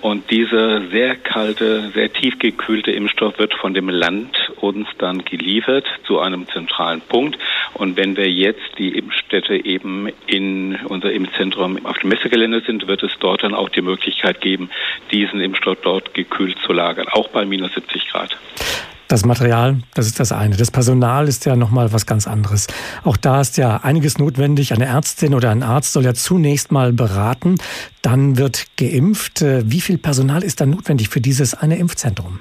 Und 0.00 0.30
dieser 0.30 0.88
sehr 0.88 1.16
kalte, 1.16 1.90
sehr 1.94 2.12
tief 2.12 2.38
gekühlte 2.38 2.90
Impfstoff 2.90 3.38
wird 3.38 3.54
von 3.54 3.74
dem 3.74 3.88
Land 3.88 4.36
uns 4.60 4.88
dann 4.98 5.24
geliefert 5.24 5.86
zu 6.06 6.20
einem 6.20 6.46
zentralen 6.48 7.00
Punkt. 7.00 7.38
Und 7.74 7.96
wenn 7.96 8.16
wir 8.16 8.30
jetzt 8.30 8.78
die 8.78 8.96
Impfstätte 8.96 9.64
eben 9.64 10.08
in 10.26 10.76
unser 10.86 11.12
Impfzentrum 11.12 11.84
auf 11.86 11.98
dem 11.98 12.10
Messegelände 12.10 12.60
sind, 12.60 12.86
wird 12.86 13.02
es 13.02 13.12
dort 13.20 13.42
dann 13.42 13.54
auch 13.54 13.68
die 13.68 13.82
Möglichkeit 13.82 14.40
geben, 14.40 14.70
diesen 15.10 15.40
Impfstoff 15.40 15.78
dort 15.82 16.14
gekühlt 16.14 16.58
zu 16.64 16.72
lagern, 16.72 17.08
auch 17.08 17.28
bei 17.28 17.44
minus 17.44 17.74
70 17.74 18.08
Grad. 18.08 18.36
Das 19.08 19.24
Material, 19.24 19.78
das 19.94 20.06
ist 20.06 20.20
das 20.20 20.32
eine. 20.32 20.56
Das 20.56 20.70
Personal 20.70 21.28
ist 21.28 21.46
ja 21.46 21.56
nochmal 21.56 21.94
was 21.94 22.04
ganz 22.04 22.28
anderes. 22.28 22.66
Auch 23.04 23.16
da 23.16 23.40
ist 23.40 23.56
ja 23.56 23.78
einiges 23.78 24.18
notwendig. 24.18 24.74
Eine 24.74 24.84
Ärztin 24.84 25.32
oder 25.32 25.48
ein 25.48 25.62
Arzt 25.62 25.94
soll 25.94 26.04
ja 26.04 26.12
zunächst 26.12 26.70
mal 26.72 26.92
beraten. 26.92 27.56
Dann 28.02 28.36
wird 28.36 28.66
geimpft. 28.76 29.42
Wie 29.42 29.80
viel 29.80 29.96
Personal 29.96 30.44
ist 30.44 30.60
dann 30.60 30.68
notwendig 30.70 31.08
für 31.08 31.22
dieses 31.22 31.54
eine 31.54 31.78
Impfzentrum? 31.78 32.40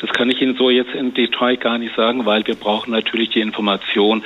Das 0.00 0.10
kann 0.10 0.30
ich 0.30 0.40
Ihnen 0.40 0.56
so 0.56 0.70
jetzt 0.70 0.94
im 0.94 1.12
Detail 1.12 1.56
gar 1.58 1.76
nicht 1.76 1.94
sagen, 1.94 2.24
weil 2.24 2.46
wir 2.46 2.54
brauchen 2.54 2.90
natürlich 2.90 3.28
die 3.30 3.40
Information, 3.40 4.24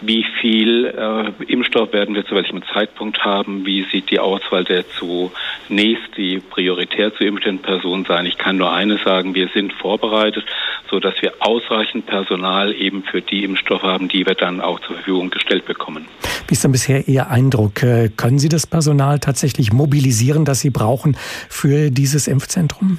wie 0.00 0.24
viel 0.40 0.86
äh, 0.86 1.52
Impfstoff 1.52 1.92
werden 1.92 2.14
wir 2.14 2.24
zu 2.26 2.34
welchem 2.34 2.62
Zeitpunkt 2.72 3.24
haben, 3.24 3.66
wie 3.66 3.84
sieht 3.90 4.10
die 4.10 4.20
Auswahl 4.20 4.64
der 4.64 4.84
zunächst 4.88 6.16
die 6.16 6.38
prioritär 6.38 7.14
zu 7.14 7.24
impfenden 7.24 7.62
Personen 7.62 8.04
sein. 8.04 8.26
Ich 8.26 8.38
kann 8.38 8.56
nur 8.56 8.72
eines 8.72 9.02
sagen, 9.02 9.34
wir 9.34 9.48
sind 9.48 9.72
vorbereitet, 9.72 10.44
so 10.90 11.00
dass 11.00 11.14
wir 11.20 11.34
ausreichend 11.40 12.06
Personal 12.06 12.74
eben 12.74 13.02
für 13.02 13.20
die 13.20 13.44
Impfstoffe 13.44 13.82
haben, 13.82 14.08
die 14.08 14.26
wir 14.26 14.34
dann 14.34 14.60
auch 14.60 14.80
zur 14.80 14.96
Verfügung 14.96 15.30
gestellt 15.30 15.66
bekommen. 15.66 16.06
Wie 16.46 16.54
ist 16.54 16.64
denn 16.64 16.72
bisher 16.72 17.06
Ihr 17.08 17.28
Eindruck? 17.28 17.82
Äh, 17.82 18.10
können 18.16 18.38
Sie 18.38 18.48
das 18.48 18.66
Personal 18.66 19.18
tatsächlich 19.18 19.72
mobilisieren, 19.72 20.44
das 20.44 20.60
Sie 20.60 20.70
brauchen 20.70 21.16
für 21.48 21.90
dieses 21.90 22.26
Impfzentrum? 22.26 22.98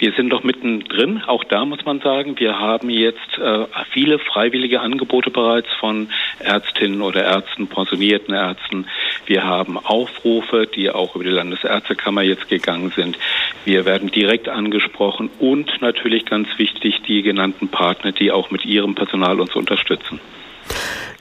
Wir 0.00 0.12
sind 0.12 0.30
doch 0.30 0.42
mittendrin. 0.42 1.22
Auch 1.26 1.44
da 1.44 1.66
muss 1.66 1.84
man 1.84 2.00
sagen, 2.00 2.38
wir 2.38 2.58
haben 2.58 2.88
jetzt 2.88 3.36
äh, 3.38 3.66
viele 3.92 4.18
freiwillige 4.18 4.80
Angebote 4.80 5.30
bereits 5.30 5.68
von 5.78 6.08
Ärztinnen 6.38 7.02
oder 7.02 7.22
Ärzten, 7.22 7.66
pensionierten 7.66 8.32
Ärzten. 8.32 8.86
Wir 9.26 9.44
haben 9.44 9.76
Aufrufe, 9.76 10.66
die 10.66 10.90
auch 10.90 11.14
über 11.14 11.24
die 11.24 11.30
Landesärztekammer 11.30 12.22
jetzt 12.22 12.48
gegangen 12.48 12.90
sind. 12.96 13.18
Wir 13.66 13.84
werden 13.84 14.10
direkt 14.10 14.48
angesprochen 14.48 15.28
und 15.38 15.82
natürlich 15.82 16.24
ganz 16.24 16.48
wichtig 16.56 17.02
die 17.06 17.20
genannten 17.20 17.68
Partner, 17.68 18.12
die 18.12 18.32
auch 18.32 18.50
mit 18.50 18.64
ihrem 18.64 18.94
Personal 18.94 19.38
uns 19.38 19.54
unterstützen. 19.54 20.18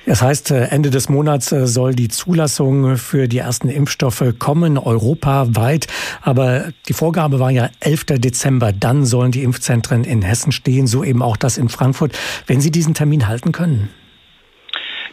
Das 0.09 0.23
heißt, 0.23 0.49
äh, 0.49 0.63
Ende 0.69 0.89
des 0.89 1.07
Monats 1.07 1.51
äh, 1.51 1.67
soll 1.67 1.93
die 1.93 2.07
Zulassung 2.07 2.97
für 2.97 3.27
die 3.27 3.37
ersten 3.37 3.69
Impfstoffe 3.69 4.23
kommen, 4.39 4.79
europaweit. 4.79 5.85
Aber 6.23 6.73
die 6.87 6.93
Vorgabe 6.93 7.39
war 7.39 7.51
ja 7.51 7.69
11. 7.79 8.05
Dezember. 8.17 8.73
Dann 8.73 9.05
sollen 9.05 9.31
die 9.31 9.43
Impfzentren 9.43 10.03
in 10.03 10.23
Hessen 10.23 10.51
stehen, 10.51 10.87
so 10.87 11.03
eben 11.03 11.21
auch 11.21 11.37
das 11.37 11.59
in 11.59 11.69
Frankfurt. 11.69 12.17
Wenn 12.47 12.59
Sie 12.59 12.71
diesen 12.71 12.95
Termin 12.95 13.27
halten 13.27 13.51
können? 13.51 13.89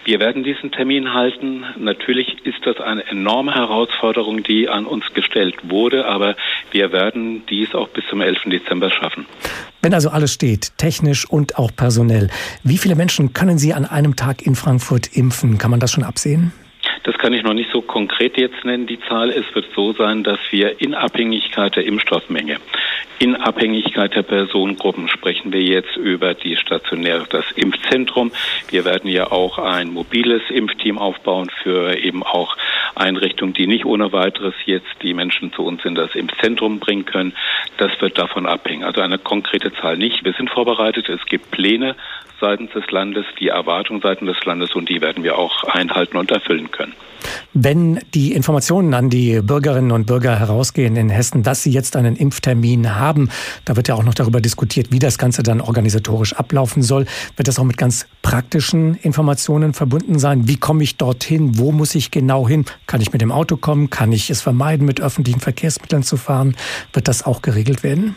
Wir 0.07 0.21
werden 0.21 0.45
diesen 0.45 0.71
Termin 0.71 1.15
halten. 1.15 1.65
Natürlich 1.77 2.37
ist 2.45 2.65
das 2.65 2.77
eine 2.81 3.05
enorme 3.09 3.53
Herausforderung, 3.53 4.45
die 4.45 4.69
an 4.69 4.87
uns 4.87 5.05
gestellt 5.15 5.57
wurde, 5.65 6.07
aber 6.07 6.37
wir 6.71 6.93
werden 6.93 7.45
dies 7.51 7.75
auch 7.75 7.89
bis 7.89 8.05
zum 8.09 8.21
11. 8.21 8.43
Dezember 8.47 8.89
schaffen. 8.89 9.27
Wenn 9.83 9.93
also 9.95 10.11
alles 10.11 10.33
steht, 10.33 10.79
technisch 10.79 11.29
und 11.29 11.59
auch 11.59 11.73
personell, 11.75 12.31
wie 12.63 12.79
viele 12.79 12.95
Menschen 12.95 13.33
können 13.33 13.59
Sie 13.59 13.75
an 13.75 13.85
einem 13.85 14.15
Tag 14.15 14.47
in 14.47 14.55
Frankfurt 14.55 15.09
impfen? 15.17 15.59
Kann 15.59 15.73
man 15.73 15.81
das 15.81 15.91
schon 15.91 16.05
absehen? 16.05 16.53
Kann 17.15 17.33
ich 17.33 17.43
noch 17.43 17.55
nicht 17.55 17.71
so 17.73 17.83
konkret 17.83 18.37
jetzt 18.37 18.65
nennen, 18.65 18.87
die 18.87 18.99
Zahl. 19.01 19.31
Es 19.31 19.45
wird 19.55 19.67
so 19.75 19.93
sein, 19.93 20.25
dass 20.25 20.41
wir 20.51 20.81
in 20.81 20.95
Abhängigkeit 20.95 21.77
der 21.77 21.87
Impfstoffmenge, 21.87 22.59
in 23.19 23.35
Abhängigkeit 23.35 24.15
der 24.15 24.23
Personengruppen 24.23 25.09
sprechen 25.09 25.53
wir 25.53 25.63
jetzt 25.63 25.97
über 25.97 26.35
die 26.35 26.57
stationäre, 26.57 27.27
das 27.31 27.45
Impfzentrum. 27.55 28.31
Wir 28.69 28.85
werden 28.85 29.09
ja 29.09 29.31
auch 29.31 29.59
ein 29.59 29.91
mobiles 29.91 30.43
Impfteam 30.51 30.99
aufbauen 30.99 31.49
für 31.63 31.97
eben 31.97 32.23
auch 32.23 32.57
Einrichtungen, 32.95 33.55
die 33.55 33.67
nicht 33.67 33.87
ohne 33.87 34.13
weiteres 34.13 34.55
jetzt 34.67 35.03
die 35.03 35.15
Menschen 35.15 35.53
zu 35.53 35.63
uns 35.65 35.85
in 35.85 35.95
das 35.95 36.15
Impfzentrum 36.15 36.79
bringen 36.79 37.07
können. 37.07 37.33
Das 37.79 37.93
wird 38.01 38.19
davon 38.19 38.47
abhängen. 38.47 38.85
Also 38.85 39.01
eine 39.01 39.19
konkrete 39.19 39.73
Zahl 39.73 39.97
nicht. 39.97 40.25
Wir 40.25 40.35
sind 40.35 40.51
vorbereitet. 40.51 41.09
Es 41.09 41.25
gibt 41.25 41.51
Pläne 41.51 41.97
seitens 42.41 42.73
des 42.73 42.91
Landes, 42.91 43.25
die 43.41 43.49
Erwartungen 43.49 44.03
seitens 44.03 44.37
des 44.37 44.45
Landes 44.45 44.75
und 44.75 44.89
die 44.89 45.01
werden 45.01 45.25
wir 45.25 45.39
auch 45.39 45.65
einhalten 45.65 46.17
und 46.17 46.31
erfüllen 46.31 46.71
können. 46.71 46.95
Wenn 47.59 48.01
die 48.13 48.33
Informationen 48.33 48.93
an 48.93 49.09
die 49.09 49.41
Bürgerinnen 49.41 49.91
und 49.91 50.07
Bürger 50.07 50.39
herausgehen 50.39 50.97
in 50.97 51.09
Hessen, 51.09 51.43
dass 51.43 51.63
sie 51.63 51.71
jetzt 51.71 51.97
einen 51.97 52.15
Impftermin 52.15 52.97
haben, 52.97 53.31
da 53.65 53.77
wird 53.77 53.89
ja 53.89 53.95
auch 53.95 54.03
noch 54.03 54.15
darüber 54.15 54.43
diskutiert, 54.43 54.93
wie 54.93 54.99
das 54.99 55.17
Ganze 55.17 55.43
dann 55.43 55.63
organisatorisch 55.63 56.35
ablaufen 56.35 56.83
soll. 56.83 57.07
Wird 57.37 57.49
das 57.49 57.59
auch 57.59 57.65
mit 57.65 57.79
ganz 57.79 58.07
praktischen 58.21 58.95
Informationen 58.97 59.73
verbunden 59.73 60.19
sein? 60.19 60.49
Wie 60.49 60.57
komme 60.57 60.83
ich 60.83 60.97
dorthin? 60.97 61.59
Wo 61.59 61.73
muss 61.73 61.95
ich 61.95 62.11
genau 62.11 62.47
hin? 62.47 62.67
Kann 62.87 63.01
ich 63.01 63.13
mit 63.13 63.23
dem 63.23 63.33
Auto 63.33 63.57
kommen? 63.57 63.89
Kann 63.89 64.13
ich 64.13 64.29
es 64.29 64.43
vermeiden, 64.43 64.85
mit 64.85 65.01
öffentlichen 65.01 65.41
Verkehrsmitteln 65.41 66.03
zu 66.03 66.19
fahren? 66.19 66.57
Wird 66.93 67.09
das 67.09 67.25
auch 67.25 67.41
geregelt 67.41 67.83
werden? 67.83 68.17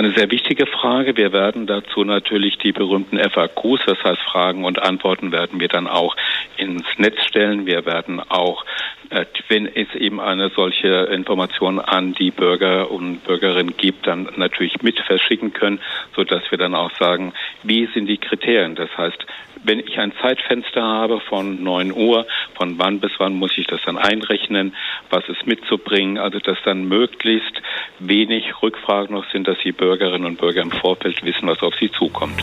Eine 0.00 0.12
sehr 0.12 0.30
wichtige 0.30 0.64
Frage. 0.64 1.14
Wir 1.18 1.30
werden 1.34 1.66
dazu 1.66 2.04
natürlich 2.04 2.56
die 2.56 2.72
berühmten 2.72 3.18
FAQs, 3.18 3.82
das 3.84 4.02
heißt 4.02 4.22
Fragen 4.22 4.64
und 4.64 4.82
Antworten, 4.82 5.30
werden 5.30 5.60
wir 5.60 5.68
dann 5.68 5.86
auch 5.86 6.16
ins 6.56 6.86
Netz 6.96 7.22
stellen. 7.26 7.66
Wir 7.66 7.84
werden 7.84 8.18
auch, 8.18 8.64
äh, 9.10 9.26
wenn 9.48 9.66
es 9.66 9.94
eben 9.94 10.18
eine 10.18 10.48
solche 10.56 10.88
Information 10.88 11.80
an 11.80 12.14
die 12.14 12.30
Bürger 12.30 12.90
und 12.90 13.24
Bürgerinnen 13.24 13.76
gibt, 13.76 14.06
dann 14.06 14.30
natürlich 14.36 14.80
mit 14.80 14.98
verschicken 15.00 15.52
können, 15.52 15.80
sodass 16.16 16.50
wir 16.50 16.56
dann 16.56 16.74
auch 16.74 16.92
sagen, 16.98 17.34
wie 17.62 17.84
sind 17.92 18.06
die 18.06 18.16
Kriterien. 18.16 18.76
Das 18.76 18.88
heißt, 18.96 19.26
wenn 19.64 19.80
ich 19.80 19.98
ein 19.98 20.12
Zeitfenster 20.20 20.82
habe 20.82 21.20
von 21.20 21.62
9 21.62 21.92
Uhr, 21.92 22.26
von 22.56 22.78
wann 22.78 23.00
bis 23.00 23.12
wann 23.18 23.34
muss 23.34 23.52
ich 23.56 23.66
das 23.66 23.80
dann 23.84 23.98
einrechnen, 23.98 24.74
was 25.10 25.28
ist 25.28 25.46
mitzubringen, 25.46 26.18
also 26.18 26.38
dass 26.38 26.58
dann 26.64 26.84
möglichst 26.84 27.60
wenig 27.98 28.62
Rückfragen 28.62 29.14
noch 29.14 29.30
sind, 29.30 29.48
dass 29.48 29.58
die 29.64 29.72
Bürgerinnen 29.72 30.26
und 30.26 30.38
Bürger 30.38 30.62
im 30.62 30.70
Vorfeld 30.70 31.22
wissen, 31.22 31.46
was 31.46 31.60
auf 31.62 31.74
sie 31.78 31.90
zukommt. 31.92 32.42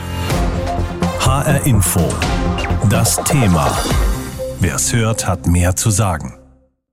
HR 1.20 1.66
Info. 1.66 2.08
Das 2.90 3.22
Thema. 3.24 3.66
Wer 4.60 4.76
es 4.76 4.94
hört, 4.94 5.26
hat 5.26 5.46
mehr 5.46 5.76
zu 5.76 5.90
sagen. 5.90 6.37